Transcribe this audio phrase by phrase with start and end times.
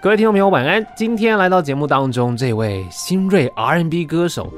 [0.00, 0.86] 各位听众朋友，晚安！
[0.94, 4.48] 今天来到节目当中，这位新锐 R N B 歌手，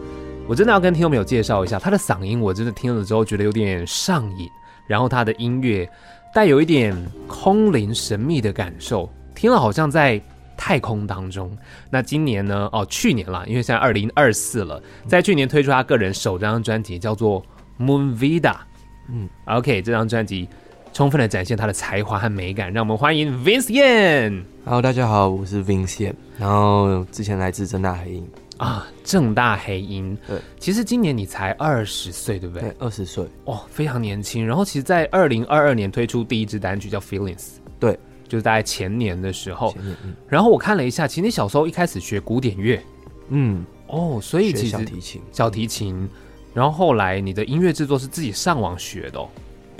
[0.46, 4.46] 我真的要跟听众朋友介绍一下他的嗓音，我真的听了之后觉得有点上瘾。
[4.86, 5.88] 然后他的音乐
[6.34, 6.94] 带有一点
[7.26, 10.20] 空灵神秘的感受，听了好像在
[10.58, 11.56] 太空当中。
[11.88, 12.68] 那今年呢？
[12.70, 17.42] 哦，去年啦，因为现在二零二四了，在去年推出他个人首张专辑，叫做
[17.82, 18.40] 《Moon Vida》。
[19.08, 20.46] 嗯，OK，这张专辑。
[20.92, 24.42] 充分的展现他的才华和美感，让我们欢迎 Vince Yan。
[24.64, 26.14] Hello，大家好，我是 Vince Yan。
[26.36, 30.16] 然后之前来自正大黑鹰啊，正大黑鹰。
[30.26, 32.68] 对，其实今年你才二十岁，对不对？
[32.68, 33.24] 对，二十岁。
[33.44, 34.44] 哦，非常年轻。
[34.44, 37.50] 然后其实，在二零二二年推出第一支单曲叫 Feelings。
[37.78, 37.96] 对，
[38.28, 39.72] 就是大概前年的时候。
[39.72, 39.96] 前年。
[40.04, 40.12] 嗯。
[40.28, 42.82] 然后我看了一下，其实你小时候一开始学古典乐。
[43.28, 43.64] 嗯。
[43.86, 45.22] 哦，所以其实小提琴。
[45.30, 46.08] 小提琴。
[46.52, 49.28] 然后后来你的音乐制作是自己上网学的哦。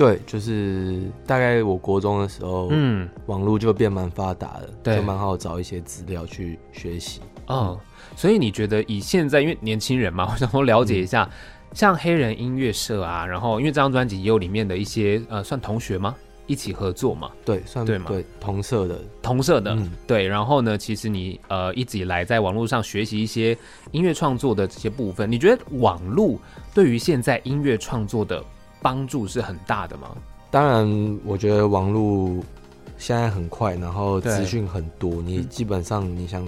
[0.01, 7.21] 对，就是大概我国中的时候，嗯，网络就变蛮发达的，对，就蛮好找一些资料去学习。
[7.49, 7.79] 嗯，
[8.17, 11.31] 所以你觉得以现在，因为年轻人嘛， 我想说了解一下，嗯、
[11.75, 16.17] 像黑人音乐社啊，然后因为这张专辑也有里面的一些呃，算同学吗？
[16.47, 17.31] 一起合作嘛？
[17.45, 18.07] 对，算对吗？
[18.09, 20.27] 对，同社的，同社的，嗯、对。
[20.27, 23.55] 然后呢，其实你呃一直以来在网络上学习一些
[23.93, 26.41] 音乐创作的这些部分，你觉得网络
[26.73, 28.43] 对于现在音乐创作的
[28.83, 30.17] 帮助是很大的吗？
[30.51, 32.43] 当然，我觉得网络
[32.99, 36.45] 现在很快，然后资讯很多，你基本上你想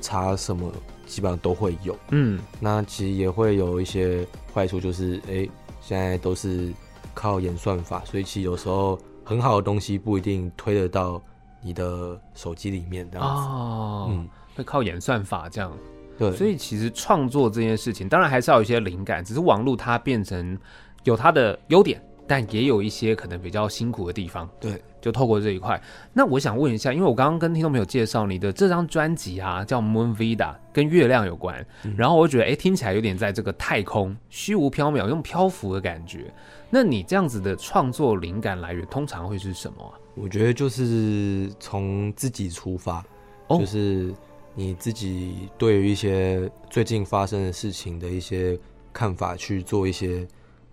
[0.00, 0.70] 查什么，
[1.06, 1.98] 基本上都会有。
[2.10, 6.72] 嗯，那其实也会有一些坏处，就是哎、欸，现在都是
[7.14, 11.20] 靠演算法，所以其实有时候很好的东西不一定推得到
[11.60, 13.42] 你的手机里面这样子。
[13.42, 15.72] 哦，嗯，会靠演算法这样。
[16.16, 20.56] 对，所以其实创作这件事情，当然还是要有一些灵感，只是网络它变成。
[21.04, 24.48] 有它的优点，但也有一些可能比较辛苦的地方。
[24.60, 25.80] 对，就透过这一块。
[26.12, 30.36] 那我想问一下，因为我刚刚跟听众朋友介绍你的这张专辑啊，叫《Moon Vida》，
[30.72, 31.64] 跟月亮有关。
[31.84, 36.32] 嗯、然后我觉得，哎，听起来有点在这个太空虚无缥缈、用漂浮的感觉。
[36.70, 39.92] 那你这样子的创作灵感来源，通常会是什么啊？
[40.14, 43.04] 我觉得就是从自己出发，
[43.48, 44.14] 哦、就是
[44.54, 48.58] 你自己对于一些最近发生的事情的一些
[48.92, 50.26] 看法去做一些。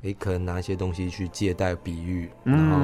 [0.04, 2.80] 诶，可能拿一些东西去借贷比喻，然后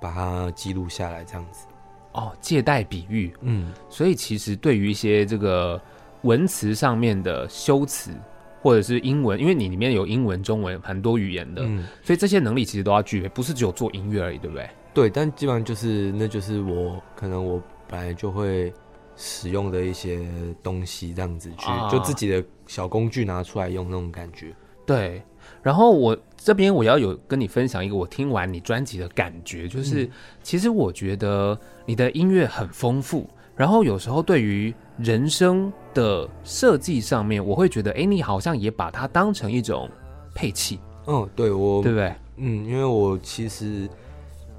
[0.00, 1.66] 把它记录下来，这样子。
[2.12, 5.80] 哦，借贷比喻，嗯，所以其实对于一些这个
[6.22, 8.12] 文词上面的修辞，
[8.60, 14.70] 或者是英文，因为你里面有英文、中文很多语言的，嗯，所以这些能力其实都要具备，不是只有做音乐而已，对不对？
[14.94, 18.70] 对，但基本上就是，那就是我可能我本来就会
[19.16, 20.20] 使用的一些
[20.62, 24.54] 东西，这样子去，就自己的小工具拿出来用那种感觉。
[24.84, 25.22] 对。
[25.60, 30.10] 然后我这边我要有跟你分享一个我听完你专辑的感觉，就是
[30.42, 39.88] 其实我觉得你的音乐很丰富，然后有时候对于人生的设计上面，我会觉得，哎，你好像也把它当成一种
[40.34, 40.80] 配器。
[41.06, 42.12] 嗯，对，我对不对？
[42.38, 43.88] 嗯，因为我其实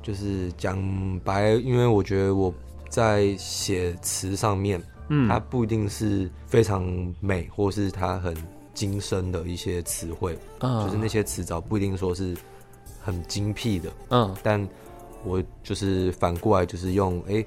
[0.02, 0.78] 就是讲
[1.22, 2.54] 白，因为我觉得我
[2.88, 6.86] 在写词上面，嗯，它不一定是非常
[7.20, 8.34] 美，或是它很。
[8.74, 12.36] 精深的一些词汇，嗯，就是那些词藻不一定说是
[13.02, 14.68] 很精辟的，嗯，但
[15.24, 17.46] 我就是反过来，就是用哎、欸，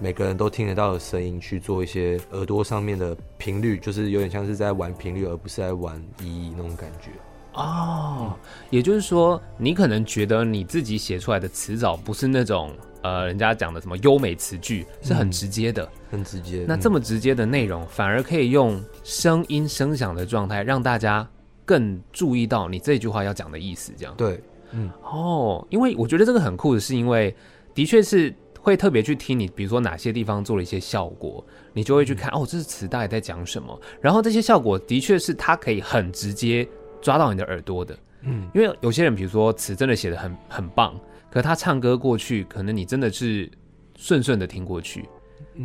[0.00, 7.10] 每个人都听得到的声音去做一些耳朵上面的频率，就是有点像是在玩频率，而不是在玩意义那种感觉。
[7.54, 8.32] 哦，嗯、
[8.70, 12.72] 也就是说，你可能觉得你自己写出来的词藻不是那种。
[13.06, 16.64] 呃，人家讲的什么优美词句是很直接的，嗯、很直接。
[16.66, 21.28] 那这么直接的内容，嗯、反而可以用声音声响的状态，让大家
[21.64, 23.92] 更注意到你这句话要讲的意思。
[23.96, 24.40] 这样对，
[24.72, 27.32] 嗯，哦，因为我觉得这个很酷的是，因为
[27.74, 33.78] 的确是会特别去听你，比如说哪些地方做了一些效果，你就会去看、嗯、哦，这是词大概在讲什么。
[34.00, 36.66] 然后这些效果的确是它可以很直接
[37.00, 40.98] 抓到你的耳朵的，嗯，因为有些人比如说词真的写的很很棒。
[41.36, 43.46] 可他唱歌过去，可能你真的是
[43.94, 45.06] 顺顺的听过去，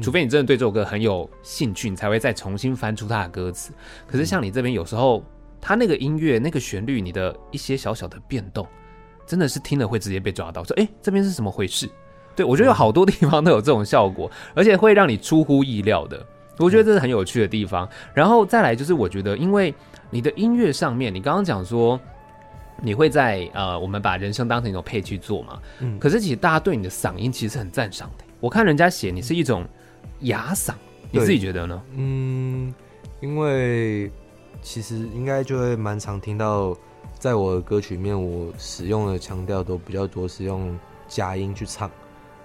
[0.02, 3.72] 除非你真的对这首歌很有兴趣，你才会再重新翻出他的歌词。
[4.06, 5.24] 可是像你这边，有时候
[5.62, 8.68] 他那个音乐、那个旋律，你的一些小小的变动，
[9.26, 11.88] 真的是听了会直接被抓到，说：“哎，这边是什么回事？”
[12.36, 16.22] 对，我觉得有好多地方都有这种效果，而且会让你出乎意料的。
[16.58, 17.88] 我觉得这是很有趣的地方。
[18.14, 19.74] 然后再来就是，我觉得因为
[20.10, 21.98] 你的音乐上面，你刚刚讲说。
[22.82, 25.62] 你会在呃，我们把人声当成一种配去做嘛？
[25.80, 25.98] 嗯。
[26.00, 28.26] 可是其实大家对你的嗓音其实是很赞赏的。
[28.40, 29.64] 我看人家写你是一种
[30.22, 30.74] 哑嗓，
[31.12, 31.82] 你自己觉得呢？
[31.96, 32.74] 嗯，
[33.20, 34.12] 因为
[34.62, 36.76] 其实应该就会蛮常听到，
[37.20, 41.90] 在我的歌曲里面，我使用的腔调都比较多，是用假音去唱。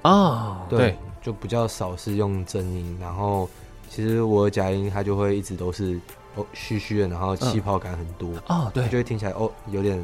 [0.03, 3.49] 哦，对，就比较少是用真音，然后
[3.89, 5.99] 其实我的假音它就会一直都是
[6.35, 9.99] 哦虚虚的，然后气泡感很多哦，对，就会听起来哦有点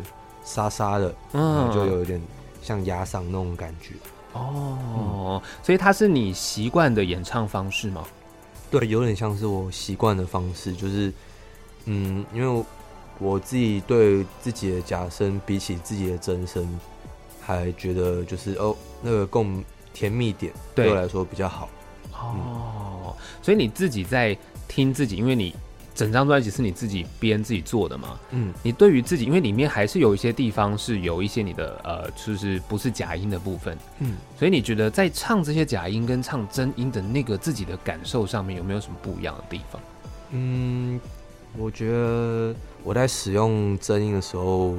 [0.44, 2.20] 沙沙的，嗯，就有点
[2.62, 3.94] 像压嗓那种感觉
[4.32, 8.04] 哦，嗯、所以它是你习惯的演唱方式吗？
[8.70, 11.12] 对，有点像是我习惯的方式，就是
[11.84, 12.64] 嗯，因为我，
[13.18, 16.66] 我自己对自己的假声比起自己的真声，
[17.40, 19.62] 还觉得就是哦那个更
[19.92, 21.68] 甜蜜点，对我来说比较好。
[22.12, 22.34] 哦，
[23.04, 24.36] 嗯、所以你自己在
[24.66, 25.54] 听自己，因为你
[25.94, 28.18] 整张专辑是你自己编自己做的嘛？
[28.30, 33.76] 嗯，你对于自己，因为里面还是有一些地方是有一些你的呃，就是不是假音的部分。
[33.98, 39.80] 嗯，所以你觉得在唱这些假音跟唱真音的那个自己的感受上面，有没有什么不一样的地方？
[40.30, 41.00] 嗯，
[41.58, 44.74] 我觉得我在使用真音的时候，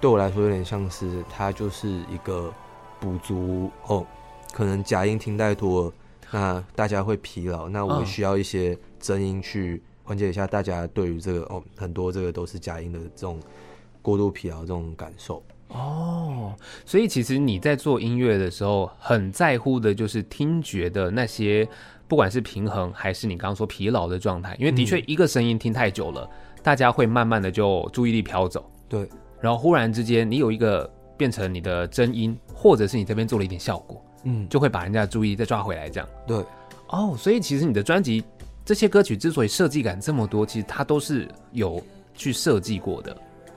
[0.00, 2.52] 对我来说有点像是它就是一个
[3.00, 4.06] 补足哦。
[4.52, 5.92] 可能假音听太多了，
[6.30, 7.68] 那大家会疲劳。
[7.68, 13.38] 那我需要一些真音去缓解一下大家对于这个哦，很多这个都是假音的这种
[14.00, 15.42] 过度疲劳这种感受。
[15.68, 16.52] 哦，
[16.84, 21.66] 所以其实你在做音乐的时候，很在乎的就是听觉的那些，
[22.06, 24.54] 不管是平衡还是你刚刚说疲劳的状态。
[24.58, 28.70] 因为的确一个声音听太久了，嗯、大家会慢慢的就注意力飘走。
[28.86, 29.08] 对，
[29.40, 34.04] 然后忽然之间你有一个变成你的真音，或者是你这边做了一点效果。
[34.24, 36.08] 嗯，就会把人家的注意再抓回来，这样。
[36.26, 36.36] 对，
[36.88, 38.22] 哦，oh, 所以其实你的专辑
[38.64, 41.82] 这些歌曲之所以设计感这么多，其实它都是有
[42.14, 43.16] 去设计过的。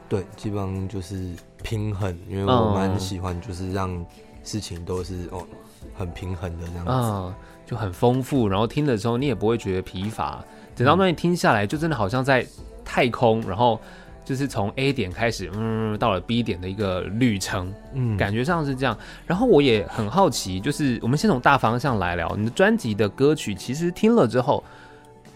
[0.10, 1.32] 对，基本上就是
[1.64, 4.06] 平衡，因为我蛮喜欢，就是让
[4.44, 5.48] 事情都是、嗯、哦
[5.94, 7.34] 很平衡的这样子，嗯，
[7.66, 10.44] 就很丰富，然后听的时候你也不会觉得疲乏，
[10.76, 12.46] 整张专辑听下来就真的好像在
[12.84, 13.80] 太空，然后。
[14.28, 18.98] 就是从 A 点开始，嗯，到了 B 点的一个旅程，嗯，感觉上是这样。
[19.28, 24.64] 然后我也很好奇，就是我们先从大方向来聊，你的专辑的歌曲，其实听了之后，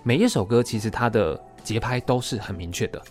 [0.04, 3.02] 每一首歌其实它的节拍都是很明确的，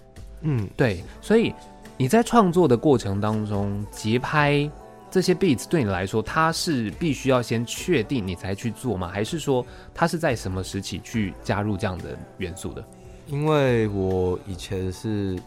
[0.42, 1.02] 嗯，对。
[1.20, 1.54] 所以
[1.96, 4.70] 你在创作的过程当中，节拍
[5.10, 9.08] 这些 beats 对你来说，它是必须要先确定你才去做吗？
[9.08, 9.64] 还是说
[9.94, 12.84] 它是在什么时期去加入这样的元素的？
[13.26, 15.38] 因为我以前是。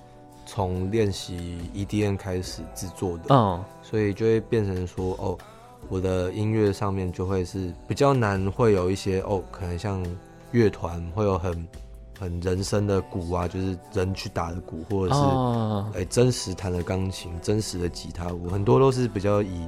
[0.44, 5.38] 从练习 EDM 开始制作的，嗯，所以就会变成说，哦，
[5.88, 10.04] 我的音乐上面就会是比较难，会有一些哦，可能像
[10.52, 11.68] 乐团会有很
[12.20, 19.68] 很人声的鼓啊，就是人去打的鼓，或者是哎、哦欸、真实弹的钢琴、真实的吉他，我很多都是比较以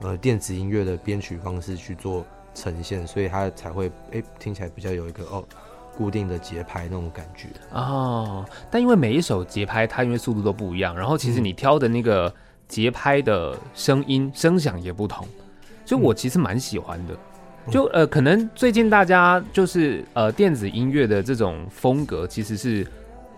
[0.00, 5.44] 呃电子音乐的编曲方式去做呈现，所以它才会哎、欸、听起来比较有一个哦。
[5.96, 12.34] 固定的节拍那种感觉哦，但因为每一首节拍它因为速度都不一样，然后其实你挑的那个
[12.66, 15.24] 节拍的声音声响也不同，
[15.86, 17.16] 所以我其实蛮喜欢的。
[17.70, 22.86] 就呃，可能最近大家就是呃电子音乐的这种风格其实是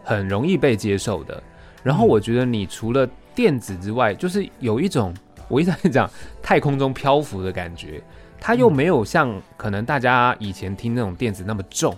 [0.02, 1.42] 很容易被接受的。
[1.82, 5.14] 然后我觉得你除了电子之外，就是有一种
[5.48, 6.10] 我一直在讲
[6.42, 8.02] 太空中漂浮的感觉，
[8.40, 11.96] 它又没有像可能大家以前听那种电子那么重。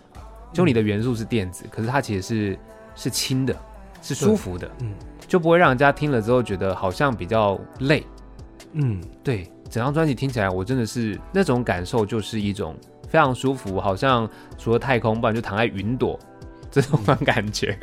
[0.51, 2.59] 就你的元素是电子，可是它其实是
[2.95, 3.55] 是轻的，
[4.01, 4.95] 是舒服的，嗯，
[5.27, 8.03] 就不会让人家听了之后觉得好像比较累，
[8.73, 12.75] 嗯，对，整张专辑听起来我真的是那种感受，就是一种
[13.09, 16.19] 非常舒服，好像除了太空，不然就躺在云朵
[16.71, 17.79] 这种感觉，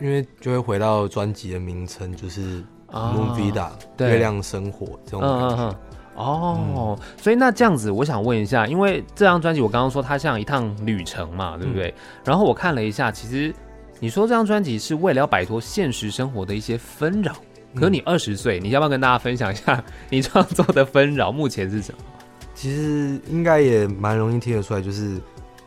[0.00, 5.36] 因为就会回到专辑的名称，就是 Moon Vida 月亮生活这种感觉。
[5.36, 5.74] 嗯嗯嗯
[6.18, 11.90] 哦，所以那这样子，我想问一下，因为这张专辑我刚刚说它像一趟旅程嘛，对不对？
[11.90, 13.54] 嗯、然后我看了一下，其实
[14.00, 17.36] 你说这张专辑是为了要摆脱现实生活的一些纷扰。
[17.74, 21.98] 可是你二十岁，你要不要跟大家分享一下 你创作的纷扰目前是什么？
[22.54, 25.20] 其实应该也蛮容易听得出来，就是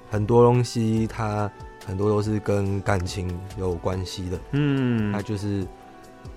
[0.10, 1.50] 很多东西它
[1.86, 3.28] 很多都是跟感情
[3.58, 4.40] 有关系的。
[4.52, 5.66] 嗯，那就是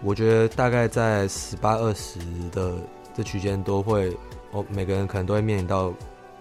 [0.03, 2.19] 我觉得大概在十八二十
[2.53, 2.75] 的。
[3.17, 4.11] 这区间都会，
[4.51, 5.95] 哦，每个人可能都会面临到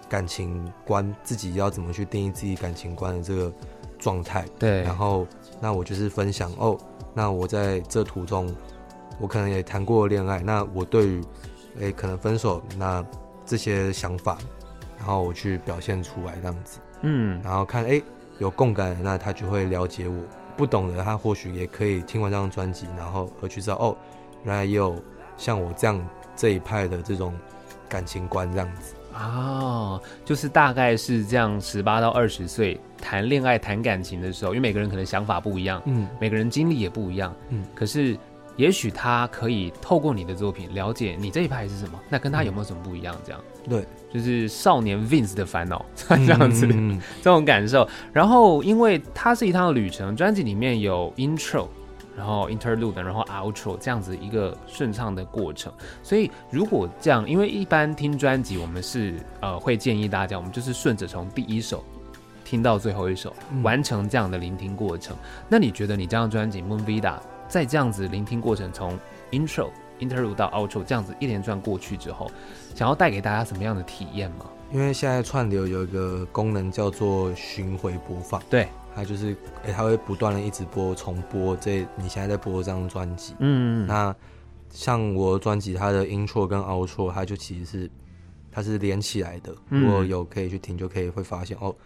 [0.08, 3.52] 感情观，自己要怎么去定义自己感情观的这个
[3.96, 4.44] 状态。
[4.58, 5.24] 对，然后
[5.60, 6.76] 那我就是分享哦，
[7.14, 8.52] 那我在这途中，
[9.18, 11.24] 我可能也谈过恋爱，那我对于，
[11.80, 13.04] 诶，可能分手那
[13.46, 14.38] 这些想法，
[14.98, 18.02] 然后我去表现出来这样子，嗯，然后看诶
[18.38, 20.14] 有共感的，那他就会了解我；
[20.56, 23.96] 不懂的，他或许也可以听完这张专辑，然后而去知道哦，
[24.44, 24.96] 原来也有
[25.36, 26.04] 像我这样。
[26.36, 27.32] 这一派的这种
[27.88, 38.18] 感情观这样子哦，就是大概是这样，十八到二十岁谈恋爱谈感情的时候，因为每个人可能想法不一样，嗯，每个人经历也不一样，嗯，可是
[38.56, 43.14] 也许他可以透过你的作品了解你这一派是什么，那跟他有没有什么不一样？
[43.24, 47.88] 这样、嗯、对，就是少年 Vince 的烦恼 这样子、嗯、这种感受。
[48.12, 51.66] 然后，因为它是一趟旅程，专辑里面有 intro，
[52.16, 55.72] 然后 interlude，然后 outro 这样子一个顺畅的过程。
[56.02, 61.84] 所以，如果这样，因为一般听专辑，我们是呃会建议大家，我们就是顺着从第一首
[62.44, 65.16] 听到最后一首，嗯、完成这样的聆听过程。
[65.48, 67.00] 那你觉得你这张专辑《Moon Vida》
[67.48, 68.98] 在这样子聆听过程，从
[69.30, 69.70] intro、
[70.00, 72.30] interlude 到 outro 这样子一连串过去之后，
[72.74, 74.46] 想要带给大家什么样的体验吗？
[74.72, 79.36] 因为现在串流有一个功能叫做巡回播放，对，它就是
[79.72, 84.14] 它会不断的一直播重播这你现在在播这张专辑，嗯，那
[84.70, 87.90] 像我专辑它的 intro 跟 outro，它就其实是
[88.50, 91.76] 它是连起来的，如果有可以去听，就可以会发现、嗯、哦，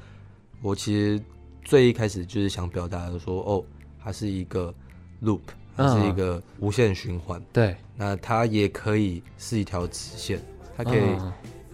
[0.63, 1.23] 我其实
[1.63, 3.63] 最一开始就是想表达的说，哦，
[4.03, 4.75] 它是一个。
[5.23, 5.41] Loop
[5.77, 10.41] 它是一个无限循环，对，那它也可以是一条直线，
[10.77, 11.03] 它可以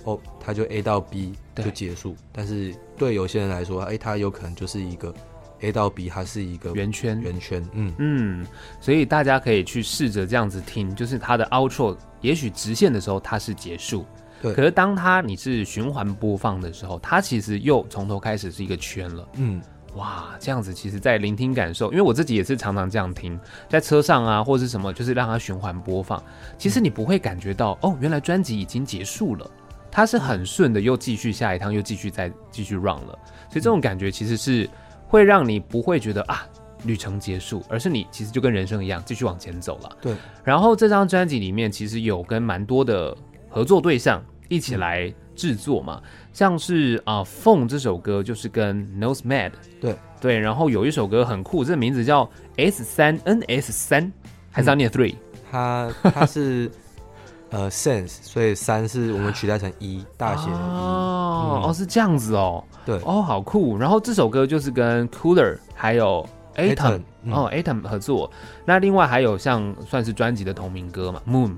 [0.05, 5.15] 哦，它就 A 到 B 就结束，但是对有些人来说，哎，它有可能就是一个
[5.61, 7.95] A 到 B，它是一个圆圈，圆圈，嗯。
[7.97, 8.47] 嗯，
[8.79, 14.05] 所以大家可以去试着这样子听，就是它的 outro，也许直线的时候它是结束，
[14.43, 19.63] 对，可是当它你是循环播放的时候，它其实又从头开始是一个圈了，嗯。
[19.97, 26.23] 哇，这样子其实，在聆听感受，因为我自己也是常常这样听，在车上啊，或者是什么，就是让它循环播放。
[26.59, 29.49] 其实你不会感觉到，哦，原来专辑已经结束了，
[29.91, 33.19] 它是很顺的，又继续下一趟，又继续再继续 run 了。
[33.49, 34.69] 所以这种感觉其实是
[35.07, 36.45] 会让你不会觉得啊，
[36.85, 39.97] 旅程结束，而是你其实就跟人生一样，继续往前走了。
[40.03, 40.15] 对。
[40.43, 43.17] 然后这张专辑里面其实有跟蛮多的
[43.49, 46.01] 合作对象一起来制作嘛。
[46.03, 49.95] 嗯像是啊，呃《凤》这首歌就是跟 Nose Mad 对。
[50.21, 54.13] 对，然后有一首歌很酷，这个名字叫 S 三 N S 三，
[54.51, 55.15] 还是要念 three？
[55.53, 56.69] 它它是
[57.51, 60.59] 呃 Sense，所以三是我们取代成一大写的一。
[60.59, 62.97] 哦、嗯、哦是这样子哦，对。
[63.05, 63.79] 哦好酷。
[63.79, 68.29] 然后这首歌就是跟 Cooler 还有 Atom 哦 Atom 合作，
[68.65, 71.53] 那另外还有像算是专辑的同名歌嘛 Moon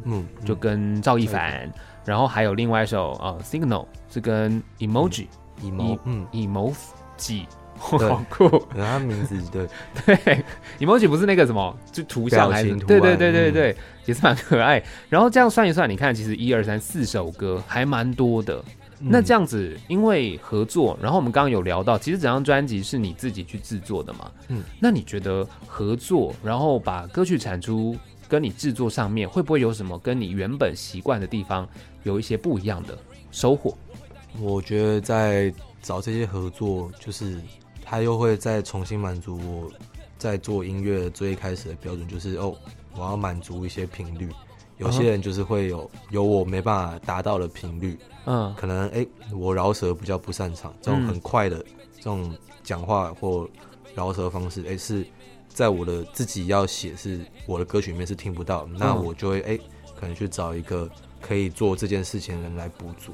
[0.44, 1.72] 就跟赵一凡。
[2.06, 5.26] 然后还有另外一首呃，Signal 是跟 Emoji，
[5.62, 7.44] 嗯，emo，嗯，Emoji，
[7.76, 8.44] 好酷，
[8.74, 9.66] 然后他名字对
[10.24, 10.44] 对
[10.78, 14.80] ，Emoji 不是那个什么，就图像还是图对对对对对，嗯、也是蛮可爱。
[15.08, 18.64] 然后这样算一算，你看其实一二三四首歌还蛮多的。
[19.00, 24.30] 嗯、那这样子，因为合作，然后我们刚刚有聊到，其实整张专辑是你自己去制作的嘛？
[24.48, 27.96] 嗯，那你觉得合作，然后把歌曲产出？
[28.28, 31.64] 跟你制作上面会不会有什么跟你原本习惯的地方
[32.06, 32.96] 有一些不一样的
[33.32, 33.76] 收获？
[34.40, 37.40] 我觉得在找这些合作，就是
[37.84, 39.72] 他又会再重新满足我
[40.16, 42.54] 在做音乐最一开始的标准，就是哦，
[42.94, 44.30] 我要满足一些频率。
[44.78, 51.58] 有些人就是会有有我没办法达到的频率，嗯，可能哎，我饶舌比较不擅长，这种很快的
[51.96, 52.32] 这种
[52.62, 53.48] 讲话或
[53.94, 55.04] 饶舌方式，哎是。
[55.48, 59.60] 在我的自己要写是我的歌曲里面是听不到，那我就会哎、欸，
[59.98, 60.88] 可能去找一个
[61.20, 63.12] 可以做这件事情的人来补足，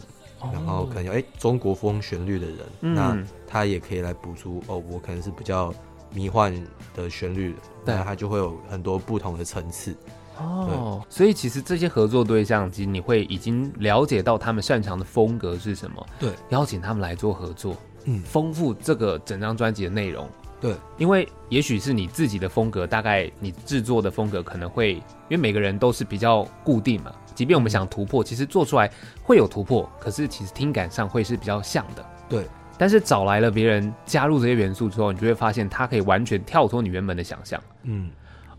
[0.52, 5.72] 然后可能有哎、欸、中国风旋律的人，那他也可以来补足哦，我可能是比较
[6.12, 6.52] 迷幻
[6.94, 9.96] 的旋律，那他就会有很多不同的层次。
[10.38, 20.28] 哦，所以其实这些合作对象，其实你会已经了解到他们擅长的风格是什么，对，邀请他们来做合作，嗯，丰富这个整张专辑的内容。
[20.62, 27.12] 对，因为也许是你自己的风格，大概你制作的风格可能会，因为每个人都是比较固定嘛。
[27.34, 28.88] 即便我们想突破，其实做出来
[29.24, 32.06] 会有突破，可是其实听感上会是比较像的。
[32.28, 32.46] 对，
[32.78, 37.60] 但是找来了别人加入这些元素之后，你就会发现它可以完全跳脱你原本的想象。
[37.82, 38.08] 嗯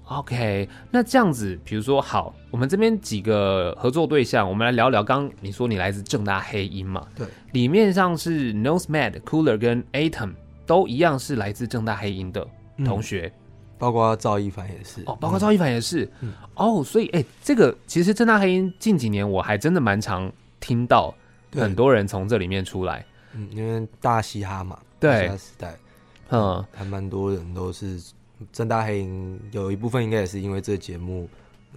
[0.09, 5.01] ，OK，那这样子，比如说好，我们这边几个合作对象，我们来聊聊。
[5.01, 7.07] 刚你说你来自正大黑音嘛？
[7.15, 10.33] 对，里面像是 Nose Mad、Cooler 跟 Atom。
[10.65, 12.47] 都一样是来自正大黑鹰的
[12.85, 13.41] 同学，嗯、
[13.77, 15.03] 包括赵一凡也是。
[15.05, 21.13] 哦，包括赵一凡也是、嗯、哦，所以哎、欸，这个其实正大黑鹰近几年我还真的蛮常听到
[21.51, 25.77] 很多人从这里面出来，嗯，因为大嘻哈嘛，对，嘻哈时代，
[26.29, 28.01] 嗯，还蛮多人都是
[28.51, 31.29] 正大黑鹰，有一部分应该也是因为这节目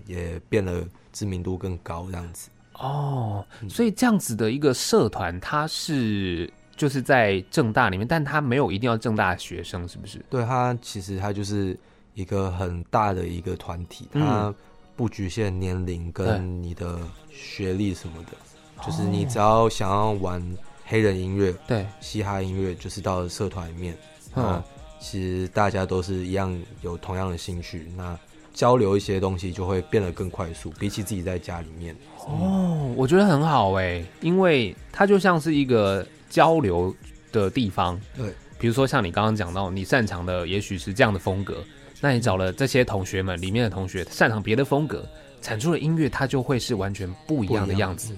[0.07, 2.49] 也变了知名度更高这样子。
[2.75, 6.53] 哦，所以这样子的一个社团，它是。
[6.77, 10.25] 就是在正大里面，但他没有一定要正大的学生，是不是？
[10.29, 11.79] 对，他其实他就是
[12.15, 14.55] 一个很大的一个团体，他
[14.95, 16.99] 不局限年龄跟你的
[17.31, 20.43] 学历什么的，就是你只要想要玩
[20.85, 23.97] 黑人音乐，对，嘻哈音乐，就是到社团里面，
[24.35, 24.63] 嗯，
[25.01, 28.19] 其实大家都是一样有同样的兴趣，那
[28.55, 31.95] 交流一些东西就会变得更快速，比起自己在家里面。
[32.27, 36.95] 哦，我觉得很好哎，因为它就像是一个交流
[37.33, 38.01] 的地方。
[38.17, 41.63] 对，比如说像你刚刚讲到，你擅长的也许是这样的风格，
[42.01, 45.07] 那你找了这些同学们里面的同学擅长别的风格，
[45.41, 48.15] 产出的音乐它就会是完全不一样的样子。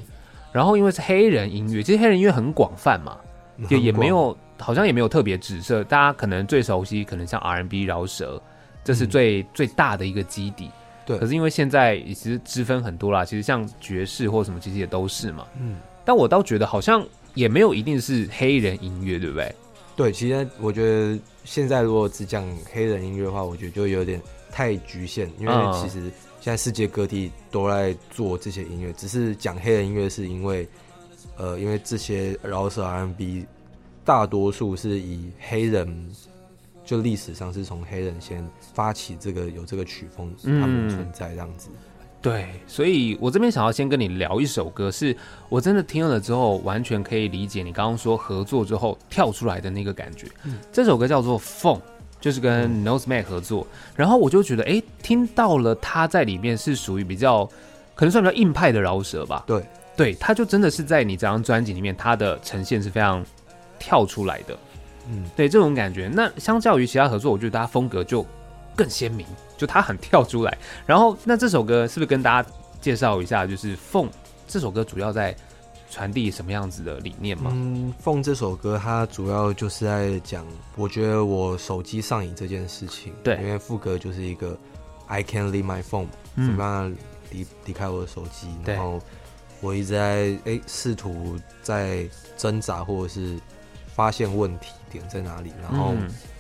[0.52, 3.18] 然后因为是黑人音乐，其实黑人音乐很广泛嘛，
[3.68, 8.42] 也也没有好像也没有特别指涉，大家可能最熟悉可能像 R&B 饶舌，
[8.82, 10.70] 这是最、嗯、最大的一个基底。
[11.04, 15.46] 对，可是因为现在其实之分很多啦，其实像爵士或什么其实也都是嘛。
[15.60, 17.06] 嗯，但我倒觉得好像
[17.38, 19.54] 也没有一定是黑人音乐，对不对？
[19.94, 30.68] 对，其实我觉得现在如果只讲黑人音乐的话，我觉得就有点太局限，因为其实现在世界各地都在做这些音乐，只是讲黑人音乐是因为，
[31.36, 33.46] 呃，因为这些饶舌 R&B
[34.04, 36.10] 大多数是以黑人。
[36.88, 38.42] 就历史上是从黑人先
[38.72, 41.68] 发起这个有这个曲风，他们存在这样子。
[41.70, 41.76] 嗯，
[42.20, 45.16] 对，所以我这边想要先跟你聊一首歌，是
[45.48, 50.26] 我真的听了之后完全可以理解你刚刚说合作之后跳出来的那个感觉。
[50.42, 51.76] 嗯，这首歌叫做《凤》，
[52.20, 57.44] 就是跟 Nosemack 合作，然后我就觉得，哎，听到了他在里面是属于比较
[57.94, 59.44] 可能算比较硬派的饶舌吧。
[59.46, 59.64] 对，
[59.96, 63.24] 对，他就真的是在你这张专辑里面，他的呈现是非常
[63.78, 64.58] 跳出来的。
[65.08, 68.26] 嗯，对，这种感觉，那相较于其他合作，我觉得他风格就
[68.74, 69.24] 更鲜明，
[69.58, 70.58] 就他很跳出来。
[70.86, 72.48] 然后，那这首歌是不是跟大家
[72.80, 73.46] 介绍一下？
[73.46, 74.06] 就是《凤》
[74.46, 75.36] 这首歌主要在
[75.90, 77.50] 传递什么样子的理念吗？
[77.52, 80.46] 嗯，《凤》这首歌它主要就是在讲，
[80.76, 83.12] 我觉得我手机上瘾这件事情。
[83.22, 84.56] 对，因为副歌就是一个
[85.08, 86.96] I can't leave my phone，怎么样
[87.30, 88.48] 离离开我的手机。
[88.64, 88.98] 然后
[89.60, 93.38] 我一直在哎试图在挣扎，或者是。
[93.98, 95.92] 发现问题点在哪里，然后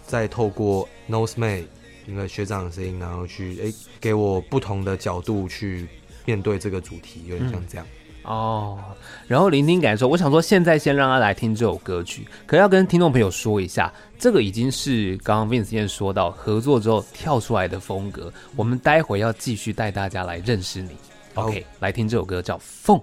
[0.06, 1.64] 再透过 Nosemack
[2.08, 5.86] 一个学长的声音，然后去诶、欸、给我不同的角度去
[6.24, 7.86] 面对这个主题，有点像这样、
[8.24, 8.78] 嗯、哦。
[9.26, 20.92] 然后聆听感受，我想说现在先让他来听这首歌曲，可要跟听众朋友说一下，这个已经是刚刚 Vince 先说到合作之后跳出来的风格，我们待会要继续带大家来认识你。
[21.34, 22.96] OK，来听这首歌叫《凤》。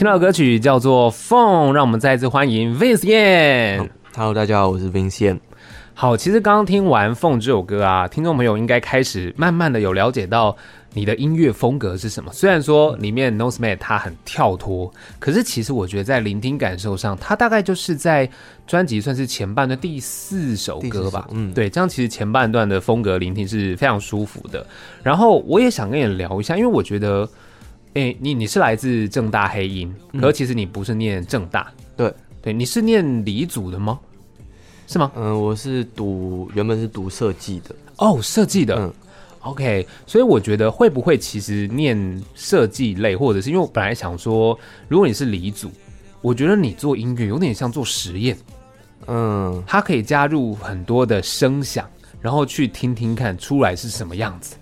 [0.00, 3.90] 听到歌曲叫做《凤》，让我们再次欢迎 Vince Yan。
[4.16, 5.38] Hello，大家好，我是 Vince Yan。
[5.92, 10.56] 好，其实刚刚听完《凤》这首歌啊，听众朋友应该开始慢慢的有了解到。
[10.94, 12.32] 你的音乐风格是什么？
[12.32, 18.28] 虽然说里面 Norseman 它很跳脱，可是其实我觉得在聆听感受上，它大概就是在
[18.66, 21.28] 专辑算是前半的第四首歌吧。
[21.32, 24.66] 嗯，对，这样其实前半段的风格聆听是非常舒服的。
[25.02, 27.28] 然后我也想跟你聊一下，因为我觉得，
[27.94, 33.98] 哎、欸，你你是来自正大黑音，可是其实你不是念正大，对、嗯、对，你是念理组的吗？
[34.86, 35.10] 是吗？
[35.14, 38.76] 嗯，我是读原本是读设计的哦，设计的。
[38.76, 38.92] 嗯
[39.42, 45.70] OK，所以我觉得会不会其实念设计类，或者是因为我本来想说，如果你是理组，
[46.20, 48.36] 我觉得你做音乐有点像做实验，
[49.06, 51.88] 嗯，它可以加入很多的声响，
[52.20, 54.56] 然后去听听看出来是什么样子，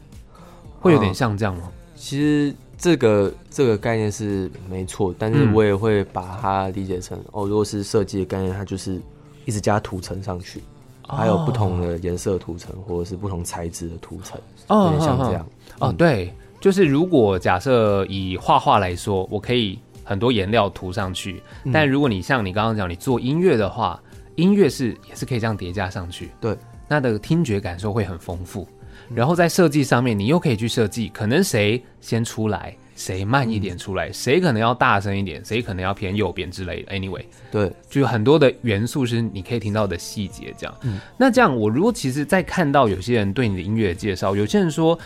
[0.79, 1.62] 会有点像这样吗？
[1.64, 9.01] 嗯，其实这个这个概念是没错，但是我也会把它理解成，嗯，哦，如果是设计的概念，它就是
[9.45, 10.62] 一直加图层上去。
[11.11, 15.47] 还有不同的颜色涂层，或者是不同材质的涂层，哦，有点像这样。
[15.79, 23.99] 哦，对，就是如果假设以画画来说，我可以很多颜料涂上去，嗯，但如果你像你刚刚讲，你做音乐的话，
[24.35, 26.55] 音乐是也是可以这样叠加上去，对，
[26.87, 28.69] 那的听觉感受会很丰富。
[29.14, 32.77] 然后在设计上面，你又可以去设计，可能谁先出来。
[32.97, 36.92] 谁慢一点出来，谁、嗯、可能要大声一点，谁可能要偏右边之类的。
[36.92, 40.53] Anyway，对，就有很多的元素是你可以听到的细节。
[40.59, 44.99] 这样、嗯，那这样我如果其实，在看到有些人对你的音乐的介绍，有些人说，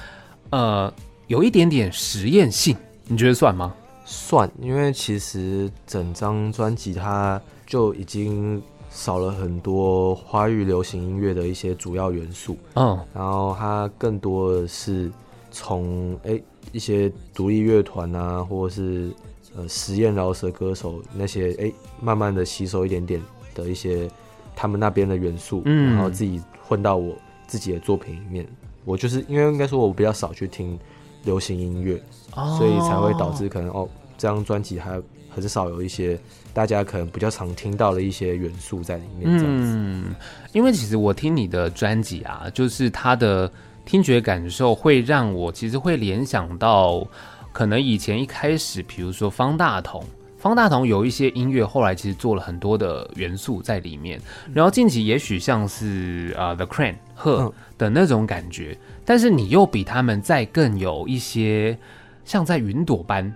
[0.48, 0.90] 呃，
[1.26, 2.74] 有一点点实验性，
[3.08, 3.74] 你觉得算吗？
[4.06, 12.56] 算，因为其实整张专辑它就已经少了很多华语流行音乐的一些主要元素。
[12.74, 15.10] 嗯，然后它更多的是
[15.50, 16.30] 从哎。
[16.30, 19.12] 欸一些独立乐团啊，或者是
[19.54, 23.20] 呃实验饶舌歌手那些，哎、欸，慢慢的吸收一点点
[23.54, 24.10] 的一些
[24.56, 27.14] 他们那边的元素，嗯，然后自己混到我
[27.46, 28.46] 自己的作品里面。
[28.86, 30.78] 我就是因为应该说我比较少去听
[31.24, 32.02] 流行音乐，
[32.34, 36.18] 哦，所以才会导致可能哦这张专辑还很少有一些
[36.52, 39.38] 大家可能比较常听到的一些元素在里面。
[39.38, 39.74] 这样子。
[39.76, 40.14] 嗯，
[40.52, 43.50] 因为其实我听你的专辑啊，就是它的。
[43.84, 47.04] 听觉感受会让我其实会联想到，
[47.50, 50.04] 可能以前一开始，比如说方大同，
[50.38, 54.20] 方大同有一些音乐，后来其实做了很多的元素在里面。
[54.54, 61.76] 然后近期也许像是啊、uh, The Crane 赫的那种感觉，但是你又比他们再更有一些
[62.24, 63.34] 像在云朵般，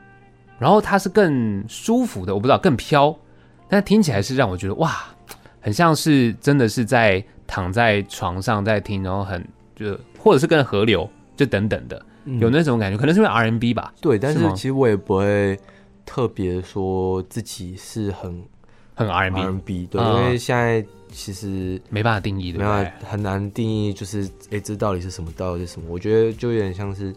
[0.58, 3.16] 然后它是更舒服的，我不知道更飘，
[3.68, 4.96] 但听起来是让我觉得哇，
[5.60, 9.98] 很像是真的是在躺在床上在听，然后很就。
[10.18, 13.94] 或者是跟河流，就等等的，嗯、有那种感觉，可能是因为 RNB 吧。
[14.00, 15.56] 对，但是其实我也不会
[16.04, 18.42] 特别说自己是很
[18.96, 19.08] 很。
[19.08, 22.84] R&B 对、嗯，因为现在其实没办法定义，对吧？
[23.08, 25.30] 很难定义，就是哎，这到底是什么？
[25.36, 25.86] 到底是什么？
[25.88, 27.14] 我觉得就有点像是，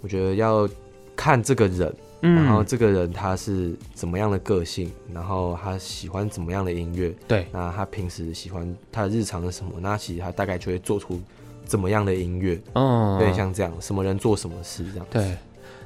[0.00, 0.68] 我觉得要
[1.16, 1.92] 看这个人，
[2.26, 9.72] 嗯、然后这个人他是怎么样的个性，然后他喜欢怎么样的音乐，对，那他平时喜欢他的日常是什么？
[9.80, 11.20] 那其实他大概就会做出。
[11.66, 12.60] 怎么样的音乐？
[12.74, 15.06] 嗯，对，像这样，什么人做什么事这样。
[15.10, 15.34] 对，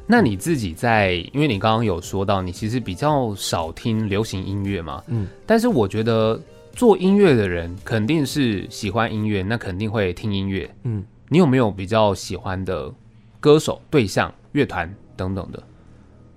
[0.09, 6.37] 那你自己在，因为你刚刚有说到，你其实比较少听流行音乐嘛，嗯，但是我觉得
[6.73, 12.93] 做音乐的人肯定是喜欢音乐，那肯定会听音乐，嗯，你有没有比较喜欢的
[13.39, 15.63] 歌手、对象、乐团等等的？